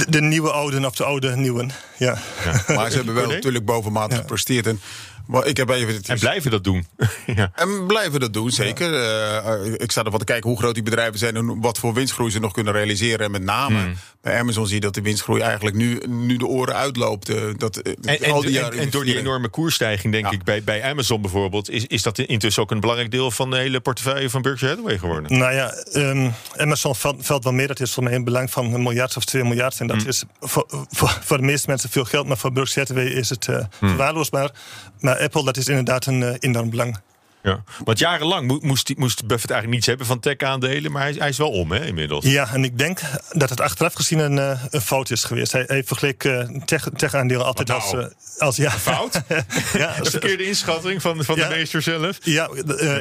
[0.09, 1.71] de, nieuwe ouden of de oude nieuwen.
[1.97, 2.17] Ja.
[2.43, 2.75] ja.
[2.75, 4.67] Maar ze hebben wel natuurlijk bovenmatig gepresteerd.
[4.67, 4.81] En
[5.29, 6.87] maar ik heb even, En blijven dat doen.
[7.35, 7.51] ja.
[7.55, 8.93] En blijven dat doen, zeker.
[8.93, 12.31] Uh, ik sta ervan te kijken hoe groot die bedrijven zijn en wat voor winstgroei
[12.31, 13.25] ze nog kunnen realiseren.
[13.25, 13.93] En met name hmm.
[14.21, 17.29] bij Amazon zie je dat de winstgroei eigenlijk nu, nu de oren uitloopt.
[17.29, 20.63] Uh, dat, en, en, al die jaren en, door die enorme koersstijging, denk ik, bij,
[20.63, 24.29] bij Amazon bijvoorbeeld, is, is dat intussen ook een belangrijk deel van de hele portefeuille
[24.29, 25.37] van Berkshire Hathaway geworden?
[25.37, 27.67] Nou ja, um, Amazon valt, valt, wel meer.
[27.67, 29.79] Dat is voor mij een belang van een miljard of twee miljard.
[29.79, 30.07] En dat hmm.
[30.07, 33.47] is voor, voor, voor, de meeste mensen veel geld, maar voor Berkshire Hathaway is het
[33.47, 33.89] uh, hmm.
[33.89, 34.51] verwaarloosbaar.
[34.99, 36.99] Maar Apple, dat is inderdaad een uh, enorm belang.
[37.43, 41.37] Ja, want jarenlang moest, moest Buffett eigenlijk niets hebben van tech-aandelen, maar hij, hij, is
[41.37, 42.25] wel om hè, inmiddels.
[42.25, 42.99] Ja, en ik denk
[43.31, 45.51] dat het achteraf gezien een, uh, een fout is geweest.
[45.51, 46.49] Hij, hij vergeleek uh,
[46.95, 47.81] tech-aandelen altijd nou?
[47.81, 48.05] als, uh,
[48.37, 48.55] als.
[48.55, 48.71] ja.
[48.71, 49.21] fout?
[49.73, 52.17] ja, een verkeerde inschatting van, van de meester zelf?
[52.21, 52.49] Ja,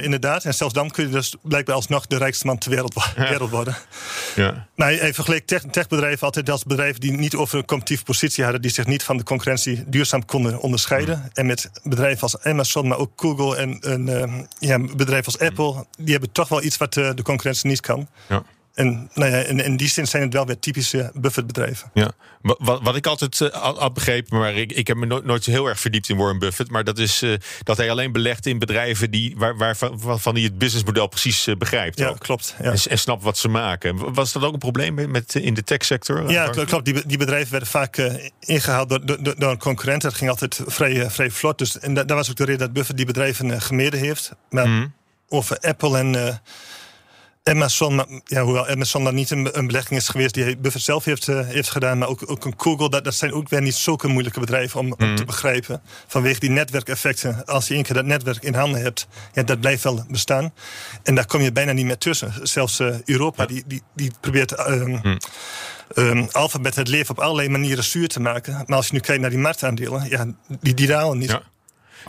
[0.01, 0.45] inderdaad.
[0.45, 3.77] En zelfs dan kun je dus blijkbaar alsnog de rijkste man ter wereld, wereld worden.
[4.35, 4.67] Ja.
[4.75, 8.43] Maar hij, hij vergeleek tech, techbedrijven altijd als bedrijven die niet over een competitieve positie
[8.43, 11.19] hadden, die zich niet van de concurrentie duurzaam konden onderscheiden.
[11.19, 11.31] Mm.
[11.33, 13.81] En met bedrijven als Amazon, maar ook Google en.
[13.81, 14.27] en
[14.59, 18.09] ja, bedrijven als Apple, die hebben toch wel iets wat de, de concurrentie niet kan.
[18.29, 18.43] Ja.
[18.79, 21.91] En nou ja, in, in, die zin zijn het wel weer typische Buffett-bedrijven.
[21.95, 22.11] Ja.
[22.41, 25.51] Wat, wat ik altijd uh, had begrepen, maar ik, ik heb me nooit, nooit zo
[25.51, 26.71] heel erg verdiept in Warren Buffett.
[26.71, 30.43] Maar dat is uh, dat hij alleen belegt in bedrijven die, waar, waarvan van hij
[30.43, 31.99] het businessmodel precies uh, begrijpt.
[31.99, 32.55] Ja, klopt.
[32.59, 32.65] Ja.
[32.65, 34.15] En, en, snapt wat ze maken.
[34.15, 36.31] Was dat ook een probleem met, in de techsector?
[36.31, 36.85] Ja, klopt.
[36.85, 40.03] Die, die bedrijven werden vaak ingehaald door, door, door, een concurrent.
[40.03, 41.59] Dat ging altijd vrij, vrij vlot.
[41.59, 44.33] Dus, en daar was ook de reden dat Buffett die bedrijven gemeden heeft.
[44.51, 44.93] Maar mm.
[45.29, 46.41] over Apple en
[47.49, 51.27] Amazon, ja, hoewel Amazon dan niet een, een belegging is geweest die Buffett zelf heeft,
[51.29, 54.09] uh, heeft gedaan, maar ook, ook een Google, dat, dat zijn ook weer niet zulke
[54.09, 55.25] moeilijke bedrijven om, om te mhm.
[55.25, 55.83] begrijpen.
[56.07, 57.45] Vanwege die netwerkeffecten.
[57.45, 60.53] Als je één keer dat netwerk in handen hebt, ja, dat blijft wel bestaan.
[61.03, 62.33] En daar kom je bijna niet meer tussen.
[62.43, 64.53] Zelfs uh, Europa, die, die, die probeert.
[64.53, 65.17] Uh,
[65.95, 68.65] Um, alfabet het leven op allerlei manieren zuur te maken.
[68.67, 70.27] Maar als je nu kijkt naar die marktaandelen, ja,
[70.61, 71.31] die, die dalen niet.
[71.31, 71.43] Ja.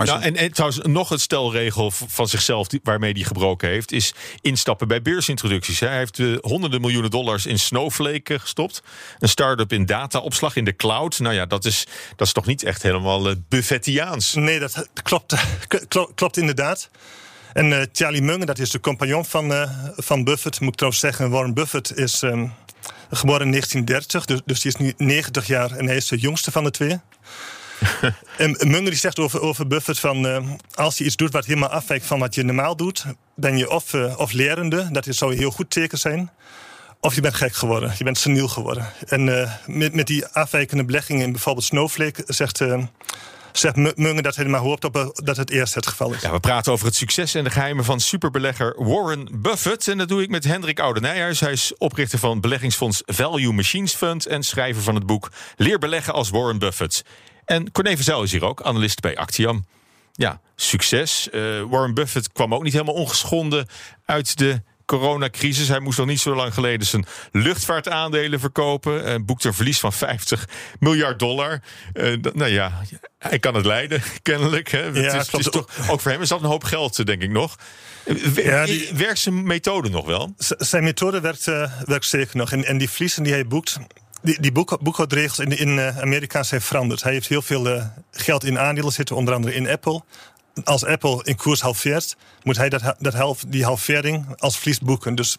[0.08, 4.14] Nou, en, en, trouwens, nog een stelregel van zichzelf die, waarmee hij gebroken heeft, is
[4.42, 5.80] instappen bij beursintroducties.
[5.80, 8.84] Hij heeft uh, honderden miljoenen dollars in Snowflake uh, gestopt.
[9.20, 11.20] Een start-up in dataopslag in de cloud.
[11.20, 14.34] Nou ja, dat is, dat is toch niet echt helemaal uh, Buffettiaans?
[14.34, 15.36] Nee, dat klopt,
[15.88, 16.90] klopt, klopt inderdaad.
[17.54, 20.60] En Charlie Munger, dat is de compagnon van, van Buffett.
[20.60, 22.54] Moet ik trouwens zeggen, Warren Buffett is um,
[23.12, 24.26] geboren in 1930.
[24.26, 27.00] Dus, dus die is nu 90 jaar en hij is de jongste van de twee.
[28.38, 30.26] en Munger die zegt over, over Buffett van...
[30.26, 30.38] Uh,
[30.74, 33.06] als je iets doet wat helemaal afwijkt van wat je normaal doet...
[33.36, 36.32] ben je of, uh, of lerende, dat zou een heel goed teken zijn...
[37.02, 38.88] Of je bent gek geworden, je bent seniel geworden.
[39.08, 42.24] En uh, met, met die afwijkende beleggingen in bijvoorbeeld Snowflake...
[42.26, 42.62] zegt
[43.52, 46.22] zegt Munger dat hij maar hoopt op dat het eerst het geval is.
[46.22, 49.88] Ja, we praten over het succes en de geheimen van superbelegger Warren Buffett.
[49.88, 51.40] En dat doe ik met Hendrik Oudenijhuis.
[51.40, 54.26] Hij is oprichter van beleggingsfonds Value Machines Fund...
[54.26, 57.04] en schrijver van het boek Leer beleggen als Warren Buffett.
[57.50, 59.66] En Corné Verzel is hier ook, analist bij Actiam.
[60.12, 61.30] Ja, succes.
[61.32, 63.68] Uh, Warren Buffett kwam ook niet helemaal ongeschonden
[64.06, 65.68] uit de coronacrisis.
[65.68, 69.08] Hij moest nog niet zo lang geleden zijn luchtvaartaandelen verkopen.
[69.08, 70.48] Uh, boekte een verlies van 50
[70.80, 71.62] miljard dollar.
[71.94, 72.82] Uh, nou ja,
[73.18, 74.72] hij kan het leiden, kennelijk.
[74.72, 74.82] Hè.
[74.82, 77.22] Ja, het is, het is toch, ook voor hem is dat een hoop geld, denk
[77.22, 77.56] ik nog.
[78.36, 80.34] Ja, die, werkt zijn methode nog wel?
[80.38, 82.52] Zijn methode werkt, uh, werkt zeker nog.
[82.52, 83.80] En, en die verliezen die hij boekt,
[84.22, 87.04] die, die boek, boekhoudregels in, in uh, Amerika zijn veranderd.
[87.04, 90.02] Hij heeft heel veel uh, geld in aandelen zitten, onder andere in Apple.
[90.64, 95.16] Als Apple in koers halveert, moet hij dat, dat half, die halvering als verlies boeken.
[95.16, 95.38] Dus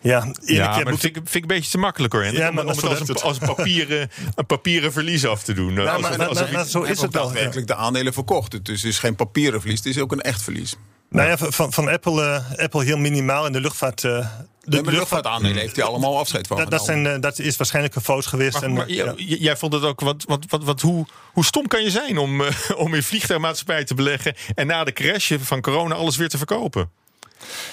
[0.00, 2.24] ja, ja maar dat vind ik, vind ik een beetje te makkelijk hoor.
[2.24, 5.74] Ja, om, om het als, een, als papieren, een papieren verlies af te doen.
[5.74, 7.24] Ja, als, maar, als, als, zo is het wel.
[7.24, 8.64] daadwerkelijk de aandelen verkocht.
[8.64, 10.76] Dus het is geen papieren verlies, het is ook een echt verlies.
[11.16, 14.02] Nou ja, van, van Apple, uh, Apple heel minimaal in de luchtvaart.
[14.02, 14.26] Uh,
[14.64, 16.56] de, de luchtvaartaandelen heeft hij allemaal afscheid van.
[16.56, 18.60] Dat, dat, zijn, uh, dat is waarschijnlijk een fout geweest.
[18.60, 19.12] Maar, maar ja.
[19.16, 20.00] jij vond het ook.
[20.00, 23.84] Wat, wat, wat, wat, hoe, hoe stom kan je zijn om, uh, om in vliegtuigmaatschappij
[23.84, 24.34] te beleggen.
[24.54, 26.90] en na de crash van corona alles weer te verkopen?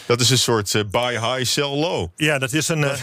[0.05, 2.07] Dat is een soort uh, buy high, sell low.
[2.15, 2.81] Ja, dat is een.
[2.81, 2.99] Dat,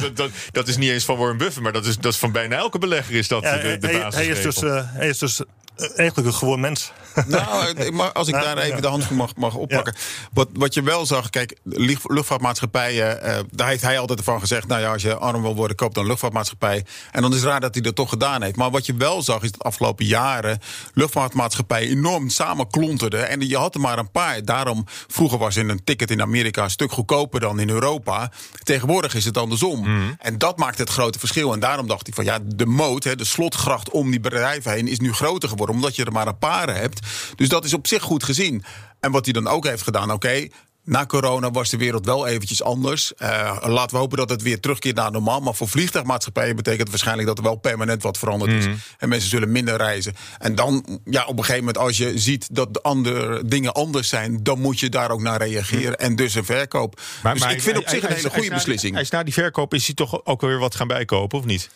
[0.00, 2.32] dat, dat, dat, is niet eens van Warren Buffett, maar dat is, dat is van
[2.32, 5.40] bijna elke belegger is dat ja, de, de hij, hij, is dus, hij is dus
[5.78, 6.92] eigenlijk een gewoon mens.
[7.26, 9.94] Nou, maar als ik daar even de handschoen mag, mag oppakken.
[10.32, 11.56] Wat, wat je wel zag, kijk,
[12.02, 15.76] luchtvaartmaatschappijen, uh, daar heeft hij altijd van gezegd: nou ja, als je arm wil worden,
[15.76, 16.84] koop dan een luchtvaartmaatschappij.
[17.10, 18.56] En dan is het raar dat hij dat toch gedaan heeft.
[18.56, 20.60] Maar wat je wel zag, is dat de afgelopen jaren
[20.94, 23.28] luchtvaartmaatschappijen enorm samen klonterden.
[23.28, 24.44] En je had er maar een paar.
[24.44, 28.30] Daarom, vroeger was in een ticket in Amerika een stuk goedkoper dan in Europa.
[28.62, 29.80] Tegenwoordig is het andersom.
[29.80, 30.12] Mhm.
[30.18, 31.52] En dat maakt het grote verschil.
[31.52, 34.98] En daarom dacht hij van ja, de moot, de slotgracht om die bedrijven heen, is
[34.98, 35.74] nu groter geworden.
[35.76, 37.03] Omdat je er maar een paar hebt.
[37.36, 38.64] Dus dat is op zich goed gezien.
[39.00, 40.48] En wat hij dan ook heeft gedaan, oké.
[40.84, 43.12] na corona was de wereld wel eventjes anders.
[43.18, 45.40] Uh, laten we hopen dat het weer terugkeert naar normaal.
[45.40, 48.66] Maar voor vliegtuigmaatschappijen betekent het waarschijnlijk dat er wel permanent wat veranderd is.
[48.66, 48.74] Mhm.
[48.98, 50.14] En mensen zullen minder reizen.
[50.38, 54.08] En dan, ja, op een gegeven moment, als je ziet dat de andere dingen anders
[54.08, 55.92] zijn, dan moet je daar ook naar reageren.
[55.92, 56.02] Mhm.
[56.02, 57.00] En dus een verkoop.
[57.22, 58.92] Maar, dus ik vind op zich een hele goede beslissing.
[58.92, 61.70] Hij is na die verkoop, is hij toch ook weer wat gaan bijkopen, of niet?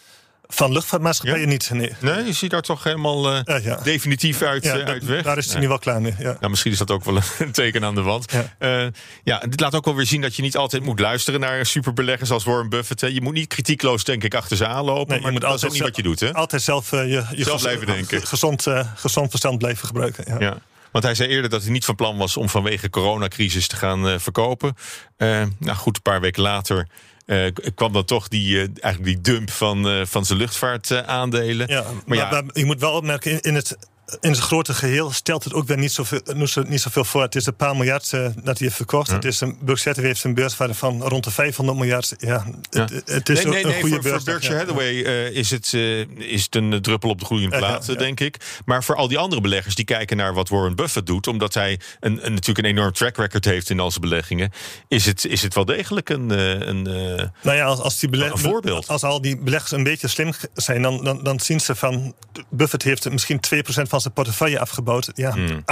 [0.55, 1.93] Van luchtvaartmaatschappijen niet, nee.
[2.01, 3.81] Nee, je ziet daar toch helemaal uh, ja.
[3.83, 5.23] definitief uit, ja, uit weg.
[5.23, 6.15] Daar is hij nu wel klaar mee.
[6.19, 6.37] Ja.
[6.41, 8.33] Nou, misschien is dat ook wel een teken aan de wand.
[8.33, 8.85] Ja.
[8.85, 8.91] Uh,
[9.25, 12.31] ja, dit laat ook wel weer zien dat je niet altijd moet luisteren naar superbeleggers
[12.31, 13.01] als Warren Buffett.
[13.01, 15.13] Je moet niet kritiekloos, denk ik, achter ze aanlopen.
[15.13, 16.33] Nee, maar moet dat is ook niet wat je doet, hè?
[16.33, 18.27] Altijd zelf je, je zelf blijven denken.
[18.27, 20.41] Gezond, gezond verstand blijven gebruiken.
[20.41, 20.59] Ja.
[20.93, 24.21] Want hij zei eerder dat hij niet van plan was om vanwege coronacrisis te gaan
[24.21, 24.75] verkopen.
[25.19, 26.87] nou goed, een paar weken later
[27.29, 31.69] uh, kwam dan toch die, uh, eigenlijk die dump van, uh, van zijn luchtvaartaandelen.
[31.69, 33.77] ja, maar, maar, ja, maar, je moet wel opmerken, in het
[34.21, 36.21] in het grote geheel stelt het ook weer niet zoveel,
[36.67, 37.23] niet zoveel voor.
[37.23, 39.11] Het is een paar miljard uh, dat hij heeft verkocht.
[39.11, 42.15] Het is een, Berkshire heeft een beurswaarde van rond de 500 miljard.
[42.19, 44.25] Ja, het, het is nee, nee, een nee, goede voor, beurs.
[44.25, 47.99] Voor Berkshire Hathaway uh, is, het, uh, is het een druppel op de groeiende plaat,
[47.99, 48.37] denk ik.
[48.65, 51.27] Maar voor al die andere beleggers die kijken naar wat Warren Buffett doet...
[51.27, 54.53] omdat hij een, een natuurlijk een enorm track record heeft in al zijn beleggingen...
[54.89, 56.31] is het, is het wel degelijk een,
[56.69, 58.89] een, nou ja, als, als die een voorbeeld.
[58.89, 60.83] Als al die beleggers een beetje slim zijn...
[60.83, 62.15] dan, dan, dan zien ze van...
[62.51, 65.11] Buffett heeft misschien 2% van van zijn portefeuille afgebouwd.
[65.15, 65.61] Ja, hmm.
[65.61, 65.63] 98%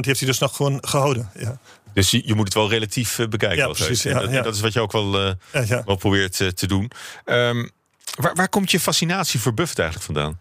[0.00, 1.30] heeft hij dus nog gewoon gehouden.
[1.38, 1.58] Ja.
[1.92, 3.58] Dus je, je moet het wel relatief uh, bekijken.
[3.58, 6.66] Ja, precies, ja, dat, dat, is wat je ook wel, uh, wel probeert uh, te
[6.66, 6.90] doen.
[7.24, 7.70] Um,
[8.16, 10.38] waar, waar komt je fascinatie voor Buffett eigenlijk vandaan?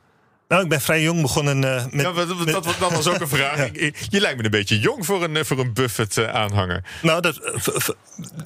[0.49, 2.01] Nou, ik ben vrij jong begonnen uh, met...
[2.01, 3.57] Ja, dat, dat, dat, was ook een vraag.
[3.73, 3.91] ja.
[4.09, 6.83] Je lijkt me een beetje jong voor een, voor een Buffett-aanhanger.
[7.01, 7.39] Nou, dat,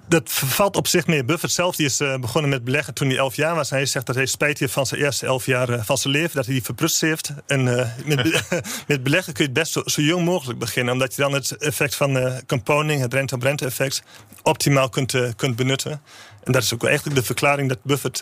[0.08, 1.26] dat valt op zich meer.
[1.26, 3.70] Buffett zelf die is uh, begonnen met beleggen toen hij elf jaar was.
[3.70, 6.36] Hij zegt dat hij spijt heeft van zijn eerste elf jaar uh, van zijn leven.
[6.36, 7.34] Dat hij die verprutst heeft.
[7.48, 7.64] En
[8.06, 8.44] met,
[8.88, 10.94] met beleggen kun je het best zo, zo, jong mogelijk beginnen.
[10.94, 14.04] Omdat je dan het effect van compounding, het rente-op-rente effect...
[14.42, 16.02] optimaal kunt, kunt benutten.
[16.44, 18.22] En dat is ook eigenlijk de verklaring dat Buffett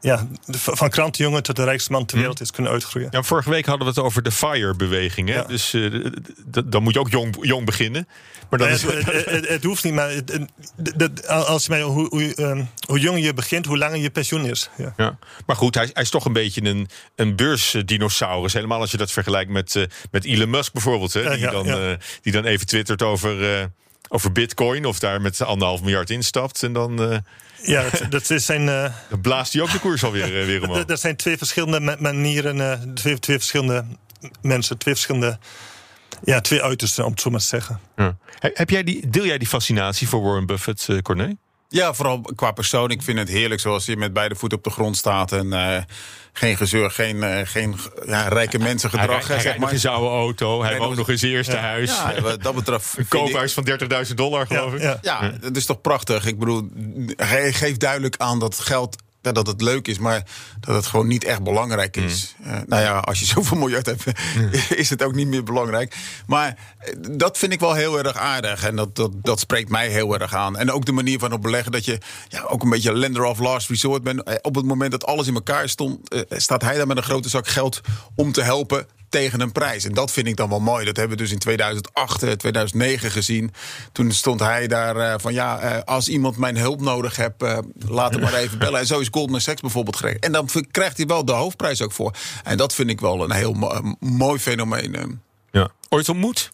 [0.00, 2.18] ja, van krantenjongen tot de rijkste man ter mhm.
[2.18, 3.08] wereld is kunnen uitgroeien.
[3.10, 5.28] Ja, vorige week hadden we het over de FIRE-beweging.
[5.28, 5.42] Ja.
[5.42, 6.06] Dus uh,
[6.64, 8.08] dan moet je ook jong, jong beginnen.
[8.50, 8.82] Maar dat is...
[8.82, 10.22] het, het, hoeft niet, maar
[11.26, 14.70] als je mij, hoe, hoe, uh, hoe jonger je begint, hoe langer je pensioen is.
[14.76, 14.94] Ja.
[14.96, 15.18] ja.
[15.46, 18.52] Maar goed, hij, hij, is toch een beetje een, een beursdinosaurus.
[18.52, 21.12] Helemaal als je dat vergelijkt met, uh, met Elon Musk bijvoorbeeld.
[21.12, 23.70] Hè, die, dan, die dan even twittert over,
[24.08, 26.62] over bitcoin of daar met anderhalf miljard instapt.
[26.62, 27.22] En dan
[27.62, 28.66] ja, dat, dat zijn.
[28.66, 30.84] Uh, dan blaast hij ook de koers alweer uh, weer omhoog.
[30.84, 33.84] Dat zijn twee verschillende manieren, twee, twee verschillende
[34.42, 35.38] mensen, twee verschillende.
[36.24, 37.80] Ja, twee uitersten, om het zo maar te zeggen.
[37.96, 38.16] Ja.
[38.38, 41.36] Heb jij die, deel jij die fascinatie voor Warren Buffett, Corné?
[41.68, 42.90] Ja, vooral qua persoon.
[42.90, 45.32] Ik vind het heerlijk zoals je met beide voeten op de grond staat.
[45.32, 45.76] En uh,
[46.32, 47.76] geen gezeur, geen, uh, geen
[48.06, 49.26] ja, rijke mensen gedrag.
[49.26, 49.72] Hij, hij, zeg maar.
[49.72, 50.62] een oude auto.
[50.62, 51.90] Hij woont nog in zijn eerste huis.
[51.90, 52.94] Ja, wat dat betreft.
[52.98, 53.68] Een koophuis van
[54.08, 54.98] 30.000 dollar, geloof ik.
[55.02, 56.26] Ja, dat is toch prachtig.
[56.26, 56.68] Ik bedoel,
[57.16, 60.22] hij geeft duidelijk aan dat geld ja, dat het leuk is, maar
[60.60, 62.34] dat het gewoon niet echt belangrijk is.
[62.38, 62.52] Mm.
[62.52, 64.04] Eh, nou ja, als je zoveel miljard hebt,
[64.70, 65.96] is het ook niet meer belangrijk.
[66.26, 68.64] Maar eh, dat vind ik wel heel erg aardig.
[68.64, 70.56] En dat, dat, dat spreekt mij heel erg aan.
[70.56, 73.38] En ook de manier van op beleggen dat je ja, ook een beetje lender of
[73.38, 74.22] last resort bent.
[74.22, 77.28] Eh, Op het moment dat alles in elkaar stond, staat hij daar met een grote
[77.28, 77.80] zak geld
[78.14, 79.84] om te helpen tegen een prijs.
[79.84, 80.84] En dat vind ik dan wel mooi.
[80.84, 83.52] Dat hebben we dus in 2008, eh, 2009 gezien.
[83.92, 87.58] Toen stond hij daar eh, van ja, eh, als iemand mijn hulp nodig hebt, eh,
[87.78, 88.80] laat hem maar even bellen.
[88.80, 90.20] En zo is Goldman Sachs bijvoorbeeld gekregen.
[90.20, 92.12] En dan krijgt hij wel de hoofdprijs ook voor.
[92.44, 94.94] En dat vind ik wel een heel mo- mooi fenomeen.
[94.94, 95.04] eh.
[95.50, 95.68] Ja.
[95.88, 96.50] Ooit ontmoet?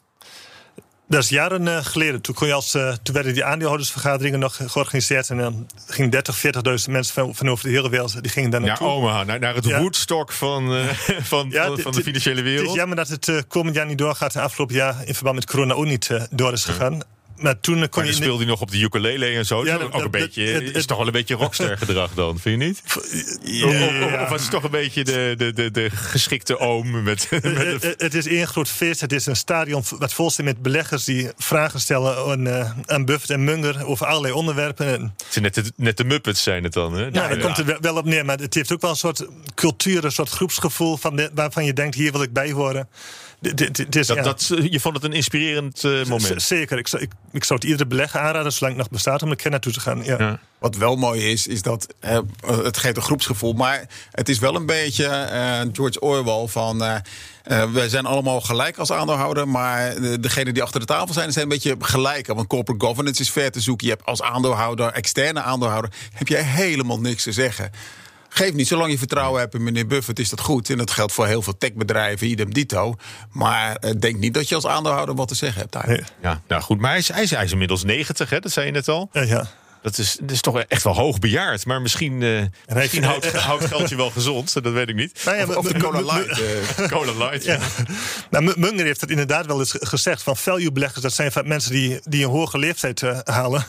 [1.08, 2.20] Dat is jaren eh, geleden.
[2.20, 5.30] Toen, kon je als, eh, toen werden die aandeelhoudersvergaderingen nog georganiseerd.
[5.30, 8.60] En dan gingen 30, 40.000 mensen van, van over de hele wereld die gingen daar
[8.60, 8.88] Naar naartoe.
[8.88, 9.80] Omaha, naar, naar het Ja.
[9.80, 10.86] Woodstock van, eh,
[11.32, 12.68] van, Ja, van, het- van de het- financiële Het wereld.
[12.68, 14.34] is jammer dat het komend jaar niet doorgaat.
[14.34, 17.00] En afgelopen jaar in verband met corona ook niet door is gegaan.
[17.44, 18.10] Maar toen eh, kon je...
[18.10, 19.64] dan speelde hij nog op de ukulele en zo.
[19.64, 22.38] Ja, dat- ook dat- een beetje, het- is toch wel een beetje rockster gedrag dan,
[22.38, 22.82] vind je niet?
[23.42, 24.22] Ja.
[24.22, 27.28] Of, was het toch een beetje de, de, de, de geschikte oom met,
[27.96, 29.00] Het is één groot feest.
[29.00, 33.04] Het is een stadion wat vol zit met beleggers die vragen stellen aan, eh, aan
[33.04, 34.86] Buffett en Munger over allerlei onderwerpen.
[34.86, 37.04] En, Het zijn net de, net de Muppets zijn het dan, hè?
[37.04, 38.24] ja, daar komt er wel- op neer.
[38.24, 41.94] Maar het heeft ook wel een soort cultuur, een soort groepsgevoel van waarvan je denkt:
[41.94, 42.88] hier wil ik bij horen.
[43.44, 46.42] Is, Dat, ja, dat, je vond het een inspirerend eh, z- moment.
[46.42, 46.78] Zeker.
[46.78, 49.36] Ik zou, ik, ik zou het iedere belegger aanraden, zolang het nog bestaat, om een
[49.36, 50.04] keer naartoe te gaan.
[50.04, 50.16] Ja.
[50.18, 50.40] Ja.
[50.58, 52.18] Wat wel mooi is, is dat eh,
[52.62, 53.52] het geeft een groepsgevoel.
[53.52, 56.82] Maar het is wel een beetje eh, George Orwell van...
[56.84, 56.96] eh
[57.44, 61.32] eh, we zijn allemaal gelijk als aandeelhouder, maar de, degene die achter de tafel zijn,
[61.32, 62.26] zijn een beetje gelijk.
[62.26, 63.86] Want corporate governance is ver te zoeken.
[63.86, 67.70] Je hebt als aandeelhouder, externe aandeelhouder, heb jij helemaal niks te zeggen.
[68.36, 70.70] Geef niet, zolang je vertrouwen hebt in meneer Buffett is dat goed.
[70.70, 72.94] En dat geldt voor heel veel techbedrijven, idem dito.
[73.30, 76.10] Maar eh, denk niet dat je als aandeelhouder wat te zeggen hebt daar.
[76.22, 78.40] Ja, nou goed, maar hij is, hij is, hij is inmiddels 90, hè?
[78.40, 79.08] dat zei je net al.
[79.12, 79.46] Ja, ja.
[79.84, 81.66] Dat is, dat is toch echt wel hoog bejaard.
[81.66, 84.52] Maar misschien, eh, misschien houdt, houdt geld je wel gezond.
[84.62, 85.22] Dat weet ik niet.
[85.24, 86.40] Nou ja, Of, of de Cola Light.
[86.40, 86.88] eh.
[86.88, 87.44] Cola Light.
[87.44, 87.58] Ja.
[88.30, 90.22] Nou, Munger heeft het inderdaad wel eens ge- gezegd.
[90.22, 93.64] Van value beleggers, dat zijn vaak mensen die, die een hoge leeftijd eh, halen.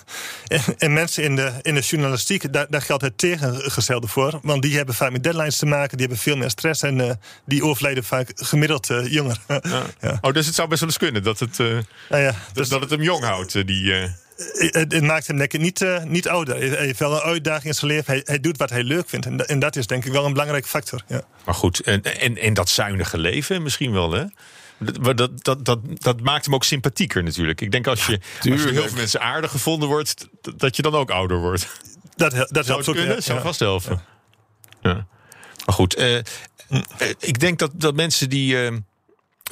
[0.47, 4.39] En, en mensen in de, in de journalistiek, daar, daar geldt het tegengestelde voor.
[4.41, 5.97] Want die hebben vaak met deadlines te maken.
[5.97, 6.81] Die hebben veel meer stress.
[6.81, 7.11] En eh,
[7.45, 9.37] die overlijden vaak gemiddeld eh, jonger.
[10.01, 10.17] Ja.
[10.21, 11.77] Oh, dus het zou best wel eens kunnen dat het, eh,
[12.09, 13.55] Nou dus dat het hem jong houdt.
[13.55, 16.55] eh, Die, eh, het, het maakt hem denk ik niet, eh, niet ouder.
[16.57, 18.13] Hij heeft wel een uitdaging in zijn leven.
[18.13, 19.25] Hij, hij doet wat hij leuk vindt.
[19.25, 21.01] En, en dat is denk ik wel een belangrijke factor.
[21.07, 21.21] Ja.
[21.45, 24.23] Maar goed, en, en, en dat zuinige leven misschien wel, hè?
[24.77, 27.61] Dat, dat, dat, dat, dat maakt hem ook sympathieker natuurlijk.
[27.61, 28.19] Ik denk als je,
[28.51, 31.67] als je heel veel mensen aardig gevonden wordt, dat je dan ook ouder wordt.
[32.15, 32.95] Dat, dat Zou helpt ook.
[32.95, 33.15] kunnen?
[33.15, 33.43] ja, Zou ja.
[33.43, 34.01] vast helpen.
[34.81, 35.05] Ja.
[35.65, 36.23] Maar goed, eh, eh,
[37.19, 38.75] ik denk dat, dat mensen die, eh,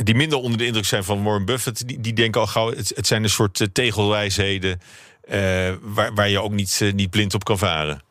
[0.03, 2.91] die minder onder de indruk zijn van Warren Buffett, die, die denken al gauw, het,
[2.95, 4.81] het zijn een soort eh, tegelwijsheden
[5.27, 8.01] eh, waar, waar je ook niet, eh, niet blind op kan varen.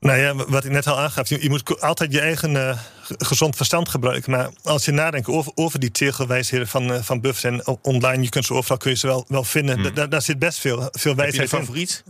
[0.00, 3.56] Nou ja, wat ik net al aangaf, je, je moet altijd je eigen ge- gezond
[3.56, 4.30] verstand gebruiken.
[4.30, 8.44] Maar als je nadenkt over, over die tegelwijsheden van, van Buffett en online, je kunt
[8.44, 9.82] ze overal kun je ze wel, wel vinden.
[9.82, 11.58] Da- da- daar zit best veel, veel Heb je een wijsheid in.
[11.58, 12.04] favoriet?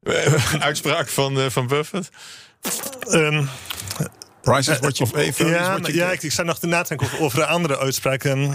[0.52, 2.10] Een uitspraak van, van Buffett?
[3.10, 3.44] Ehm,
[4.44, 5.48] Price is what you pay for.
[5.94, 8.24] ja, ik, ik sta nog te nadenken over, een andere uitspraak.
[8.24, 8.52] Ehm,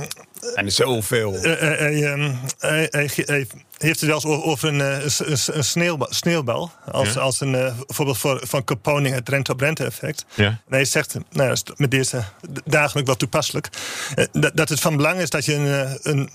[0.55, 1.33] En zoveel.
[1.35, 3.47] eh, eh, hij, ehm, hij, hij, hij
[3.77, 7.19] heeft het o- over een, eh, sneeuwbal, sneeuwbal als, Ja.
[7.19, 10.25] als een eh, voorbeeld voor, van Capone, het rente-op-rente effect.
[10.35, 10.45] Ja.
[10.45, 12.23] En hij zegt, nou, ja, dat is met deze
[12.65, 13.69] dagen ook wel toepasselijk,
[14.15, 16.29] eh, dat, dat het van belang is dat je een, eh, een,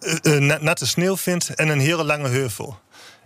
[0.00, 2.78] eh, een na- natte sneeuw vindt en een hele lange heuvel.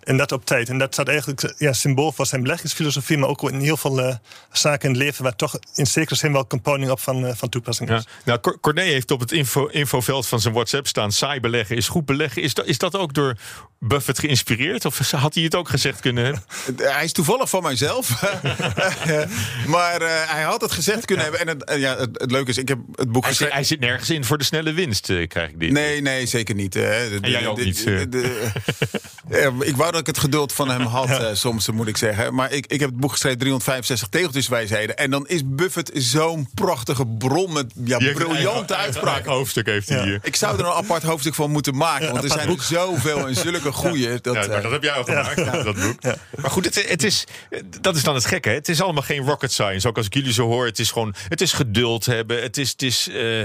[0.09, 0.69] En dat op tijd.
[0.69, 4.01] En dat staat eigenlijk eh, ja, symbool voor zijn beleggingsfilosofie, maar ook in heel veel
[4.01, 4.15] eh,
[4.53, 7.49] zaken in het leven waar toch in zekere zin wel componing op van, eh, van
[7.49, 8.05] toepassing is.
[8.05, 8.11] Ja.
[8.25, 11.89] Nou, Cor- Corné heeft op het info, infoveld van zijn WhatsApp staan: saai beleggen is
[11.89, 12.43] goed beleggen.
[12.43, 13.37] Is dat, is dat ook door
[13.81, 14.85] Buffett geïnspireerd?
[14.85, 16.43] Of had hij het ook gezegd kunnen hebben?
[16.95, 18.23] Hij is toevallig van mijzelf.
[19.67, 21.41] maar eh, hij had het gezegd kunnen hebben.
[21.41, 23.55] En het, eh, ja, het, het leuke is, ik heb het boek Hij zit, geschreven.
[23.55, 25.71] hij zit nergens in voor de snelle winst, eh, krijg ik dit.
[25.73, 26.77] Nee, nee, zeker niet.
[26.77, 26.83] eh.
[26.83, 28.51] De- En jij ook de- niet, de-
[29.31, 29.45] eh.
[29.47, 32.35] eh, ik wou dat ik het geduld van hem had, eh, soms moet ik zeggen.
[32.35, 34.97] Maar ik, ik heb het boek geschreven, 365 tegeltjeswijsheden.
[34.97, 39.13] En dan is Buffett zo'n prachtige bron met ja, briljante uitspraken.
[39.13, 40.19] eigen hoofdstuk heeft hij hier.
[40.23, 42.11] Ik zou er een apart hoofdstuk van moeten maken.
[42.13, 44.21] Want er zijn er zoveel en zulke goeie.
[44.21, 45.05] Dat, Ja, maar eh, dat heb jij al
[45.35, 46.03] gemaakt, dat boek.
[46.37, 47.25] Maar goed, het, het is,
[47.81, 48.49] dat is dan het gekke.
[48.49, 48.55] hè.
[48.55, 49.89] Het is allemaal geen rocket science.
[49.89, 51.15] Ook als ik jullie zo hoor, het is gewoon...
[51.29, 52.43] Het is geduld hebben.
[52.43, 52.71] Het is...
[52.71, 53.43] Het is eh,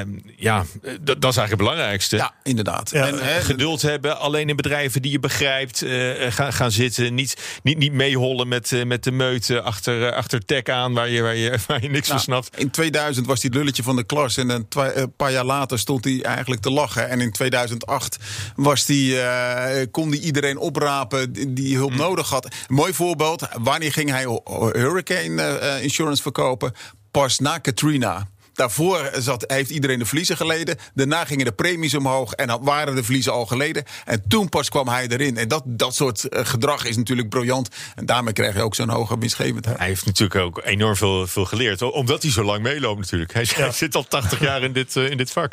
[0.00, 2.16] eh, ja, dat, dat is eigenlijk het belangrijkste.
[2.16, 2.90] ja, inderdaad.
[2.90, 4.18] Ja, en, hè, geduld hebben.
[4.18, 7.14] Alleen in bedrijven die je begrijpt uh, gaan, gaan zitten.
[7.14, 11.22] Niet, niet, niet meehollen met, uh, met de meute achter, achter tech aan waar je,
[11.22, 12.58] waar je, waar je niks Nou, van snapt.
[12.58, 14.36] In 2000 was hij het lulletje van de klas.
[14.36, 17.08] En een, een paar jaar later stond hij eigenlijk te lachen.
[17.08, 18.18] En in 2008
[18.56, 22.44] was die, eh, kon hij iedereen oprapen die- hulp nodig had.
[22.44, 23.48] Een mooi voorbeeld.
[23.60, 24.26] Wanneer ging hij
[24.72, 26.72] hurricane eh, insurance verkopen?
[27.10, 28.26] Pas na Katrina.
[28.54, 30.76] Daarvoor zat, heeft iedereen de verliezen geleden.
[30.94, 33.84] Daarna gingen de premies omhoog en dan waren de verliezen al geleden.
[34.04, 35.36] En toen pas kwam hij erin.
[35.36, 37.68] En dat, dat soort eh, gedrag is natuurlijk briljant.
[37.94, 39.78] En daarmee krijg je ook zo'n hoge winstgevendheid.
[39.78, 41.82] Hij heeft natuurlijk ook enorm veel, veel geleerd.
[41.82, 43.32] Omdat hij zo lang meeloopt natuurlijk.
[43.32, 45.52] Hij, zit al 80 jaar in dit, in dit vak.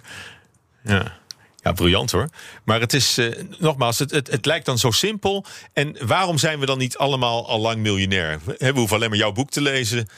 [0.83, 1.19] Ja.
[1.63, 2.29] Ja, briljant hoor.
[2.63, 5.45] Maar het is, eh, nogmaals, het, het, het lijkt dan zo simpel.
[5.73, 8.39] En waarom zijn we dan niet allemaal al lang miljonair?
[8.57, 10.09] We hoeven alleen maar jouw boek te lezen,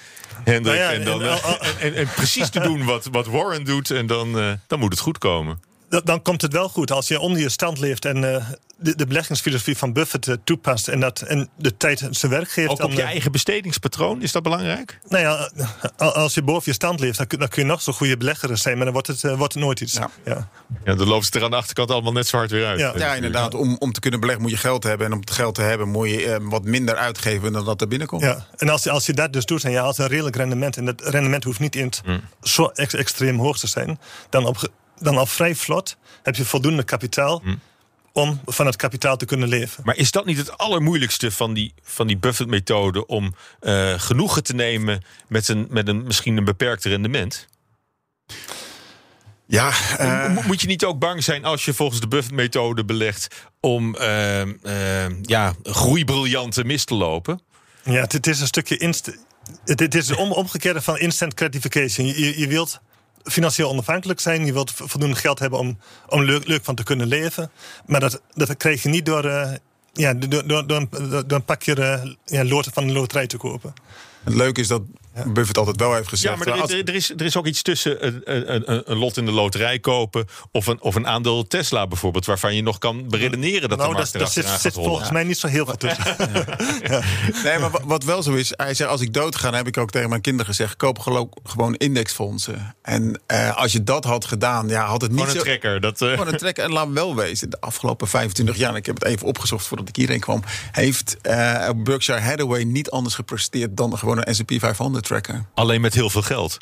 [0.43, 0.63] Hendrik.
[0.65, 1.39] Nou ja, en, dan, en-
[1.79, 3.91] eh, en, precies te doen wat, wat Warren doet.
[3.91, 5.61] En dan, eh, dan moet het goed komen.
[5.89, 8.45] Dan, dan komt het wel goed als je onder je stand leeft en eh,
[8.83, 12.69] de, de beleggingsfilosofie van Buffett eh, toepast en, dat, en de tijd zijn werk geeft.
[12.69, 14.99] Ook dan, op je eh, eigen bestedingspatroon, is dat belangrijk?
[15.07, 15.49] Nou ja,
[16.01, 18.17] a- als je boven je stand leeft, dan kun, dan kun je nog zo'n goede
[18.17, 19.93] belegger zijn, maar dan wordt het, eh, wordt het nooit iets.
[19.93, 20.09] Ja.
[20.85, 22.79] Ja, dan loopt het er aan de achterkant allemaal net zo hard weer uit.
[22.79, 23.53] Ja, ja inderdaad.
[23.55, 25.07] Om, om te kunnen beleggen moet je geld hebben.
[25.07, 27.87] En om het geld te hebben moet je eh, wat minder uitgeven dan dat er
[27.87, 28.21] binnenkomt.
[28.23, 30.77] Ja, en als je, als je dat dus doet en je haalt een redelijk rendement...
[30.77, 32.21] en dat rendement hoeft niet in het Hmm.
[32.41, 33.99] zo ex- extreem hoog te zijn...
[34.29, 34.69] Dan, op,
[34.99, 37.41] dan al vrij vlot heb je voldoende kapitaal...
[37.43, 37.59] Hmm.
[38.13, 39.83] Om van het kapitaal te kunnen leven.
[39.85, 43.05] Maar is dat niet het allermoeilijkste van die, van die Buffett-methode...
[43.05, 47.47] om eh, genoegen te nemen met, een, met een, misschien een beperkt rendement?
[49.45, 49.73] Ja,
[50.29, 53.27] Mo- Moet je niet ook bang zijn als je volgens de Buffett-methode belegt...
[53.59, 57.41] om eh, eh, ja, groeibriljanten mis te lopen?
[57.83, 58.77] Ja, het, is een stukje...
[58.77, 59.11] Inst
[59.65, 62.07] het, het is om, omgekeerde van instant gratification.
[62.07, 62.79] Je, je, je wilt
[63.23, 64.45] financieel onafhankelijk zijn.
[64.45, 67.51] Je wilt voldoende geld hebben om, om leuk, leuk van te kunnen leven.
[67.85, 69.25] Maar dat, dat krijg je niet door...
[69.25, 69.51] eh,
[69.93, 73.73] ja, door, door, door, een- een pakje eh, ja, loten van de loterij te kopen.
[74.23, 74.81] Het leuke is dat
[75.27, 76.33] Buffett altijd wel heeft gezegd...
[76.33, 78.81] Ja, maar er, als- er, er is, er is ook iets tussen een, een, een,
[78.91, 80.25] een lot in de loterij kopen...
[80.51, 82.25] of een, of een aandeel Tesla bijvoorbeeld...
[82.25, 85.37] waarvan je nog kan beredeneren dat nou, de markt zit, erachteraan zit volgens mij niet
[85.37, 86.03] zo heel veel tussen.
[87.43, 89.67] Nee, maar wa- wat wel zo is, hij zegt als ik dood ga, dan heb
[89.67, 90.99] ik ook tegen mijn kinderen gezegd: koop
[91.43, 92.75] gewoon indexfondsen.
[92.81, 95.45] En eh, als je dat had gedaan, ja, had het niet Gewoon een zo.
[95.45, 95.81] trekker.
[95.81, 96.63] Dat, eh, Gewoon een trekker.
[96.63, 99.87] En laat wel wezen, de afgelopen 25 jaar, en ik heb het even opgezocht voordat
[99.89, 105.02] ik hierheen kwam, heeft eh, Berkshire Hathaway niet anders gepresteerd dan gewoon een S&P 500
[105.53, 106.57] Alleen met heel veel geld.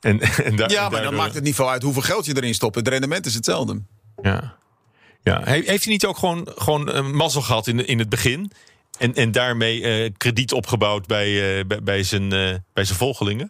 [0.00, 2.36] En, en daar, ja, maar dan daardoor- maakt het niet veel uit hoeveel geld je
[2.36, 2.74] erin stopt.
[2.74, 3.82] Het rendement is hetzelfde.
[4.22, 4.56] Ja.
[5.22, 5.40] ja.
[5.44, 8.52] He- Heeft hij niet ook gewoon, gewoon een mazzel gehad in, in het begin?
[8.98, 13.48] En, en daarmee eh, krediet opgebouwd bij, eh, bij, bij, zijn, eh, bij zijn volgelingen?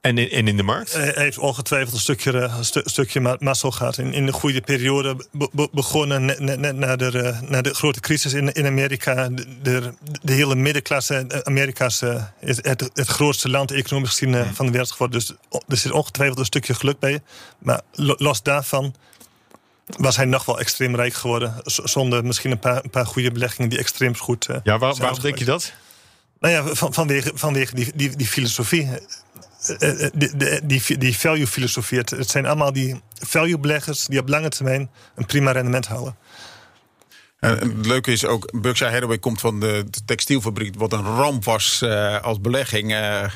[0.00, 0.92] En in, en in de markt?
[0.92, 3.98] Hij heeft ongetwijfeld een stukje, eh, stu- stukje ma- mazzel gehad.
[3.98, 7.74] In, in de goede periode be- be- begonnen net, net, na, de, eh, na de
[7.74, 9.28] grote crisis in, in Amerika.
[9.28, 9.92] De, de,
[10.22, 14.64] de hele middenklasse eh, Amerika's eh, is het, het grootste land economisch gezien eh, van
[14.66, 15.18] de wereld geworden.
[15.20, 17.20] Dus o- er zit ongetwijfeld een stukje geluk bij.
[17.58, 18.94] Maar lo- los daarvan
[19.86, 21.54] was hij nog wel extreem rijk geworden.
[21.64, 25.20] Zonder misschien een paar, een paar goede beleggingen die extreem goed eh, Ja, waar- waarom
[25.20, 25.72] denk je dat?
[26.40, 28.88] nou ja, van, vanwege, vanwege die, die, die filosofie.
[29.66, 31.98] Eh, eh, Die, die, die value-filosofie.
[31.98, 36.16] Het, zijn allemaal die value-beleggers die op lange termijn een prima rendement halen.
[37.38, 40.74] En het leuke is ook, Berkshire Hathaway komt van de, textielfabriek...
[40.78, 43.30] wat een ramp was eh, als belegging, eh, eh,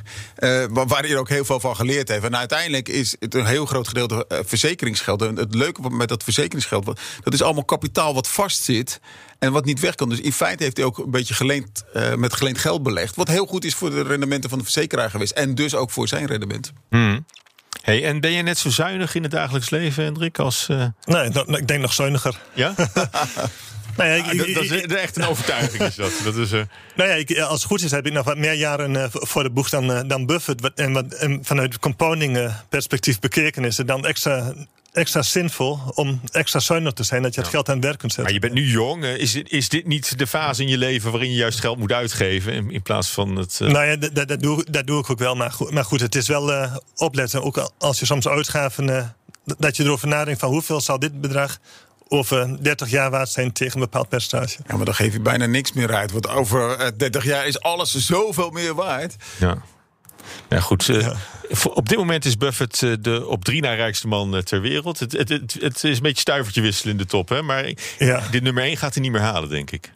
[0.70, 2.24] wa- waar hij er ook heel veel van geleerd heeft.
[2.24, 5.22] En uiteindelijk is het een heel groot gedeelte verzekeringsgeld.
[5.22, 6.84] En het leuke met dat verzekeringsgeld,
[7.22, 9.00] dat is allemaal kapitaal wat vastzit...
[9.38, 10.08] en wat niet weg kan.
[10.08, 13.16] Dus in feite heeft hij ook een beetje geleend, eh, met geleend geld belegd...
[13.16, 15.32] wat heel goed is voor de rendementen van de verzekeraar geweest.
[15.32, 16.72] En dus ook voor zijn rendement.
[16.90, 17.24] Hmm.
[17.82, 20.68] Hey, en ben je net zo zuinig in het dagelijks leven, Hendrik, als...
[20.68, 22.40] eh, Nee, nou, ik denk nog zuiniger.
[22.54, 22.74] Ja?
[23.96, 26.12] Nou ja, ik- Ah, dat, is echt een overtuiging, is dat.
[26.24, 26.60] dat is, eh,
[26.96, 29.42] Nou ja, ik, als het goed is heb ik nog wat meer jaren eh, voor
[29.42, 30.60] de boeg dan, eh, dan Buffett.
[30.60, 34.52] Wat, en, wat, en vanuit compounding eh, perspectief bekeken is het dan extra,
[34.92, 37.22] extra zinvol om extra zuinig te zijn.
[37.22, 38.34] Dat je het geld aan het werk kunt zetten.
[38.34, 39.04] Maar je bent nu jong.
[39.04, 41.92] Is dit, is dit niet de fase in je leven waarin je juist geld moet
[41.92, 42.52] uitgeven...
[42.52, 43.58] in, in plaats van het...
[43.60, 45.34] Nou ja, dat, doe, dat doe ik ook wel.
[45.34, 47.42] Maar goed, maar goed het is wel opletten.
[47.42, 49.14] Ook al- als je soms uitgaven.
[49.58, 51.58] dat je erover nadenkt van hoeveel zal dit bedrag
[52.12, 54.58] over 30 jaar waard zijn tegen een bepaald percentage.
[54.66, 56.12] Ja, maar dan geef je bijna niks meer uit.
[56.12, 59.16] Want over eh, 30 jaar is alles zoveel meer waard.
[59.38, 59.62] Ja.
[60.48, 60.88] Ja, goed.
[60.88, 61.10] eh,
[61.74, 64.98] Op dit moment is Buffett eh, de op drie na rijkste man eh, ter wereld.
[64.98, 67.28] Het, het, het, het is een beetje stuivertje wisselen in de top.
[67.28, 67.42] Hè?
[67.42, 68.22] Maar Ja.
[68.30, 69.90] dit nummer één gaat hij niet meer halen, denk ik.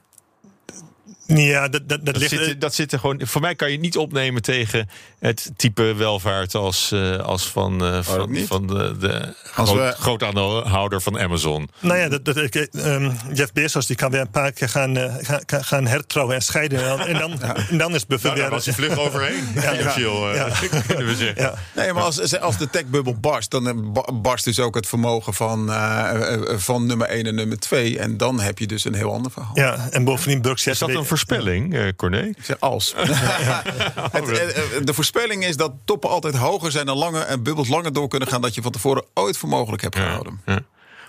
[1.26, 2.44] Ja, dat, dat, dat, Dat, ligt...
[2.44, 3.20] zit, dat zit er gewoon.
[3.24, 8.02] Voor mij kan je niet opnemen tegen het type welvaart als, eh, als van, eh,
[8.02, 8.46] van, niet?
[8.46, 11.68] van de, de Als groot, we- grootaandeelhouder van Amazon.
[11.80, 14.96] Nou ja, dat, dat, ik, ehm, Jeff Bezos die kan weer een paar keer gaan,
[14.96, 16.78] eh, gaan, gaan- hertrouwen en scheiden.
[16.78, 18.50] En dan, en dan, en dan is Buffett Nou, daar weer...
[18.50, 19.44] was hij vlug overheen.
[19.54, 19.70] Ja, ja.
[19.76, 20.80] financieel, eh, Ja.
[20.86, 21.42] kunnen we zeggen.
[21.42, 21.54] Ja.
[21.74, 25.34] Nee, maar als, als de techbubbel barst, dan eh, ba- barst dus ook het vermogen
[25.34, 27.98] van, eh, eh, van nummer 1 en nummer 2.
[27.98, 29.50] En dan heb je dus een heel ander verhaal.
[29.54, 31.14] Ja, en bovendien Berkshire...
[31.16, 32.20] Voorspelling, eh Corné?
[32.20, 32.94] Ik zeg als.
[32.96, 37.68] Het, eh, eh, de voorspelling is dat toppen altijd hoger zijn dan langer en bubbels
[37.68, 40.40] langer door kunnen gaan dat je van tevoren ooit voor mogelijk hebt gehouden.
[40.46, 40.58] Ja.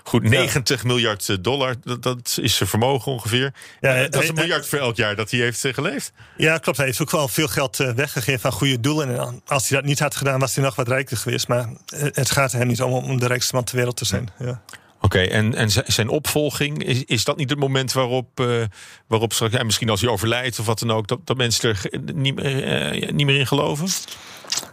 [0.04, 3.54] Goed, 90 miljard eh, dollar, dat, dat is zijn vermogen ongeveer.
[3.80, 6.12] Ja, dat is een miljard voor elk jaar dat hij heeft geleefd.
[6.36, 6.78] Ja, klopt.
[6.78, 9.18] Hij heeft ook wel veel geld weggegeven aan goede doelen.
[9.18, 11.48] En als hij dat niet had gedaan, was hij nog wat rijker geweest.
[11.48, 14.30] Maar het gaat hem niet om om de rijkste man ter wereld te zijn.
[14.38, 14.62] Ja.
[15.00, 18.62] Oké, en, en zijn opvolging, is, is dat niet het moment waarop, eh,
[19.06, 22.00] waarop straks, en misschien als hij overlijdt of wat dan ook, dat, dat mensen er
[22.14, 23.88] niet, eh, niet meer in geloven?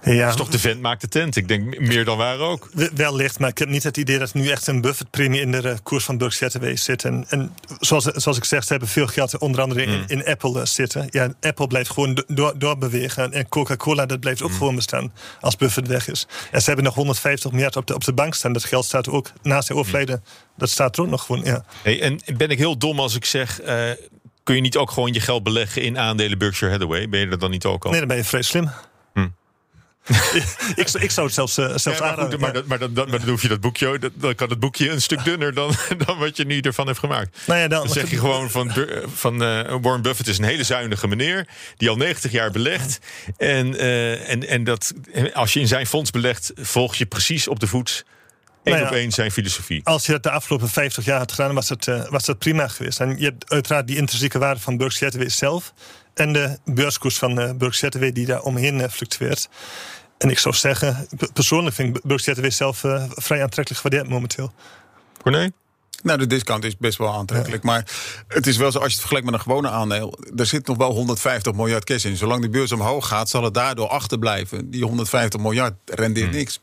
[0.03, 0.27] Ja.
[0.29, 1.35] Is toch de vent maakt de tent.
[1.35, 2.69] Ik denk meer dan waar ook.
[2.93, 5.75] Wellicht, maar ik heb niet het idee dat nu echt een Buffett-premie in de eh,
[5.83, 7.03] koers van Berkshire Hathaway zit.
[7.03, 10.59] En, en zoals, zoals ik zeg, ze hebben veel geld onder andere in, in Apple
[10.59, 11.07] eh, zitten.
[11.09, 13.31] Ja, Apple blijft gewoon do- door, doorbewegen.
[13.33, 16.27] En Coca-Cola, dat blijft ook gewoon bestaan als Buffett weg is.
[16.51, 18.53] En ze hebben nog 150 miljard op de, op de bank staan.
[18.53, 20.23] Dat geld staat ook naast zijn overlijden.
[20.57, 21.65] Dat staat er ook nog gewoon, ja.
[21.83, 23.89] Hey, en ben ik heel dom als ik zeg, eh,
[24.43, 27.09] kun je niet ook gewoon je geld beleggen in aandelen Berkshire Hathaway?
[27.09, 27.89] Ben je er dan niet ook al?
[27.91, 28.69] Nee, dan ben je vrij slim.
[30.75, 33.09] ik, ik zou het zelfs, eh, zelfs Ja, maar, goed, maar, dat- maar, dan, dan,
[33.09, 35.71] maar dan hoef je dat boekje, dat- dan kan het boekje een stuk dunner dan,
[36.05, 37.37] dan wat je nu ervan hebt gemaakt.
[37.47, 38.71] Nou ja, dan- dan zeg je gewoon van,
[39.13, 41.47] van eh, Warren Buffett is een hele zuinige meneer
[41.77, 42.99] die al 90 jaar belegt.
[43.37, 44.93] En, eh, en, en dat,
[45.33, 48.05] als je in zijn fonds belegt, volg je precies op de voet
[48.63, 48.91] één Nou ja.
[48.95, 49.81] op één zijn filosofie.
[49.83, 52.99] Als je dat de afgelopen 50 jaar had gedaan, was dat, was dat prima geweest.
[52.99, 55.73] En je hebt uiteraard die intrinsieke waarde van Berkshire zelf.
[56.15, 59.49] En de beurskoers van eh Berkshire Hathaway die daar omheen eh, fluctueert.
[60.17, 64.53] En ik zou zeggen, persoonlijk vind ik Berkshire Hathaway zelf eh, vrij aantrekkelijk gewaardeerd momenteel.
[65.21, 65.51] Corné?
[66.03, 67.63] Nou, de discount is best wel aantrekkelijk.
[67.63, 67.87] Maar
[68.27, 70.19] het is wel zo, als je het vergelijkt met een gewone aandeel...
[70.35, 72.17] er zit nog wel 150 miljard cash in.
[72.17, 74.71] Zolang die beurs omhoog gaat, zal het daardoor achterblijven.
[74.71, 76.59] Die 150 miljard rendeert niks.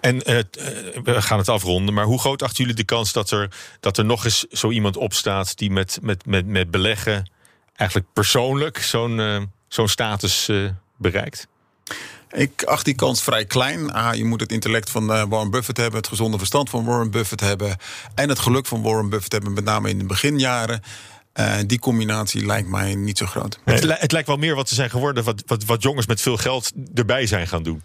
[0.00, 3.98] En we gaan het afronden, maar hoe groot achten jullie de kans dat er, dat
[3.98, 7.30] er nog eens zo iemand opstaat die met, met, met, met beleggen
[7.74, 10.64] eigenlijk persoonlijk zo'n eh, zo'n status eh,
[10.96, 11.46] bereikt?
[12.30, 13.92] Ik acht die kans vrij klein.
[13.92, 17.10] Ah, je moet het intellect van eh, Warren Buffett hebben, het gezonde verstand van Warren
[17.10, 17.76] Buffett hebben
[18.14, 20.82] en het geluk van Warren Buffett hebben, met name in de beginjaren.
[21.66, 23.58] Die combinatie lijkt mij niet zo groot.
[23.64, 26.20] Het, li- het lijkt wel meer wat ze zijn geworden, wat, wat, wat jongens met
[26.20, 27.82] veel geld erbij zijn gaan doen.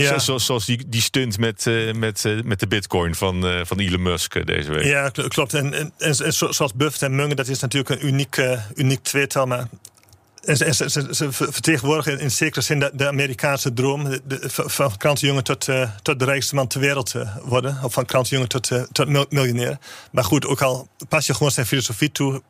[0.00, 0.08] Ja.
[0.12, 3.60] zo- zoals, zoals die, die stunt met, eh, met, eh, met de bitcoin van, eh,
[3.64, 4.84] van Elon Musk deze week.
[4.84, 5.54] Ja, kl- klopt.
[5.54, 8.42] En, en, en, en zo- zoals Buffett en Munger, dat is natuurlijk een uniek,
[8.74, 9.46] uniek tweetal.
[9.46, 9.66] Maar
[10.44, 14.04] en ze, ze, ze, ze vertegenwoordigen in zekere zin de, de Amerikaanse droom.
[14.04, 15.68] De, de- van- krantenjongen tot,
[16.02, 17.78] tot de rijkste man ter wereld eh, worden.
[17.82, 19.78] Of van krantenjongen tot, tot mil- miljonair.
[20.12, 22.42] Maar goed, ook al pas je gewoon zijn filosofie toe.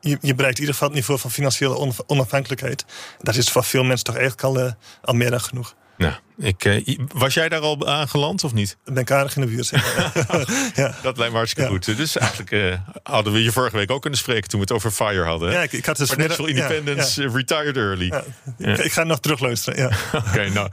[0.00, 2.84] Je, je bereikt in ieder geval het niveau van financiële on- onafhankelijkheid.
[3.20, 5.74] Dat is voor veel mensen toch eigenlijk al, al meer dan genoeg.
[5.96, 8.76] Nou, ik, eh, was jij daar al aangeland of niet?
[8.84, 9.68] Dan ben ik aardig in de buurt.
[10.74, 10.94] ja.
[11.02, 11.96] Dat lijkt me hartstikke goed.
[11.96, 14.90] Dus eigenlijk eh, hadden we je vorige week ook kunnen spreken toen we het over
[14.90, 15.48] FIRE hadden.
[15.48, 15.54] hè?
[15.54, 17.28] Ja, ik- ik had dus Financial ja, Independence ja.
[17.28, 18.06] eh, retired early.
[18.06, 18.24] Ja.
[18.58, 18.66] Ja.
[18.72, 19.78] Ik, ik ga nog terugluisteren.
[19.78, 19.90] Ja.
[20.28, 20.68] Oké, nou,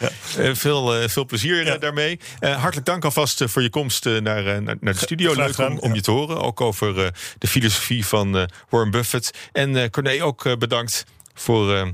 [0.55, 2.19] veel, veel plezier daarmee.
[2.39, 5.33] Hartelijk dank alvast voor je komst naar, naar, naar de studio.
[5.35, 5.95] Leuk om, om ja.
[5.95, 6.41] je te horen.
[6.41, 9.31] Ook over de filosofie van Warren Buffett.
[9.51, 11.93] En Corné, ook bedankt voor,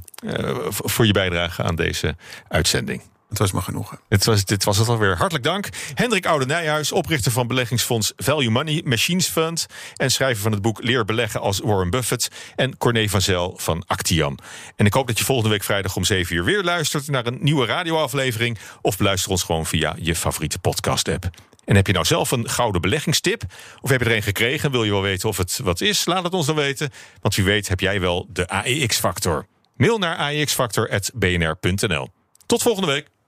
[0.70, 2.16] voor voor je bijdrage aan deze
[2.48, 3.02] uitzending.
[3.30, 4.02] Het was maar genoeg.
[4.08, 5.18] Dit was, dit was het alweer.
[5.18, 5.70] Hartelijk dank.
[5.94, 9.66] Hendrik Oude Nijhuis, oprichter van beleggingsfonds Value Money Machines Fund.
[9.96, 12.28] En schrijver van het boek Leer beleggen als Warren Buffett.
[12.56, 14.38] En Corné van Zel van Actiam.
[14.76, 17.38] En ik hoop dat je volgende week vrijdag om 7 uur weer luistert naar een
[17.42, 18.58] nieuwe radioaflevering.
[18.82, 21.30] Of beluister ons gewoon via je favoriete podcast-app.
[21.66, 23.44] En heb je nou zelf een gouden beleggingstip?
[23.82, 24.72] Of heb je er een gekregen?
[24.72, 26.06] Wil je wel weten of het wat is?
[26.06, 26.90] Laat het ons dan weten.
[27.22, 29.48] Want wie weet heb jij wel de AEX-factor.
[29.76, 32.10] Mail naar aexfactor.bnr.nl.
[32.46, 33.08] Tot volgende week.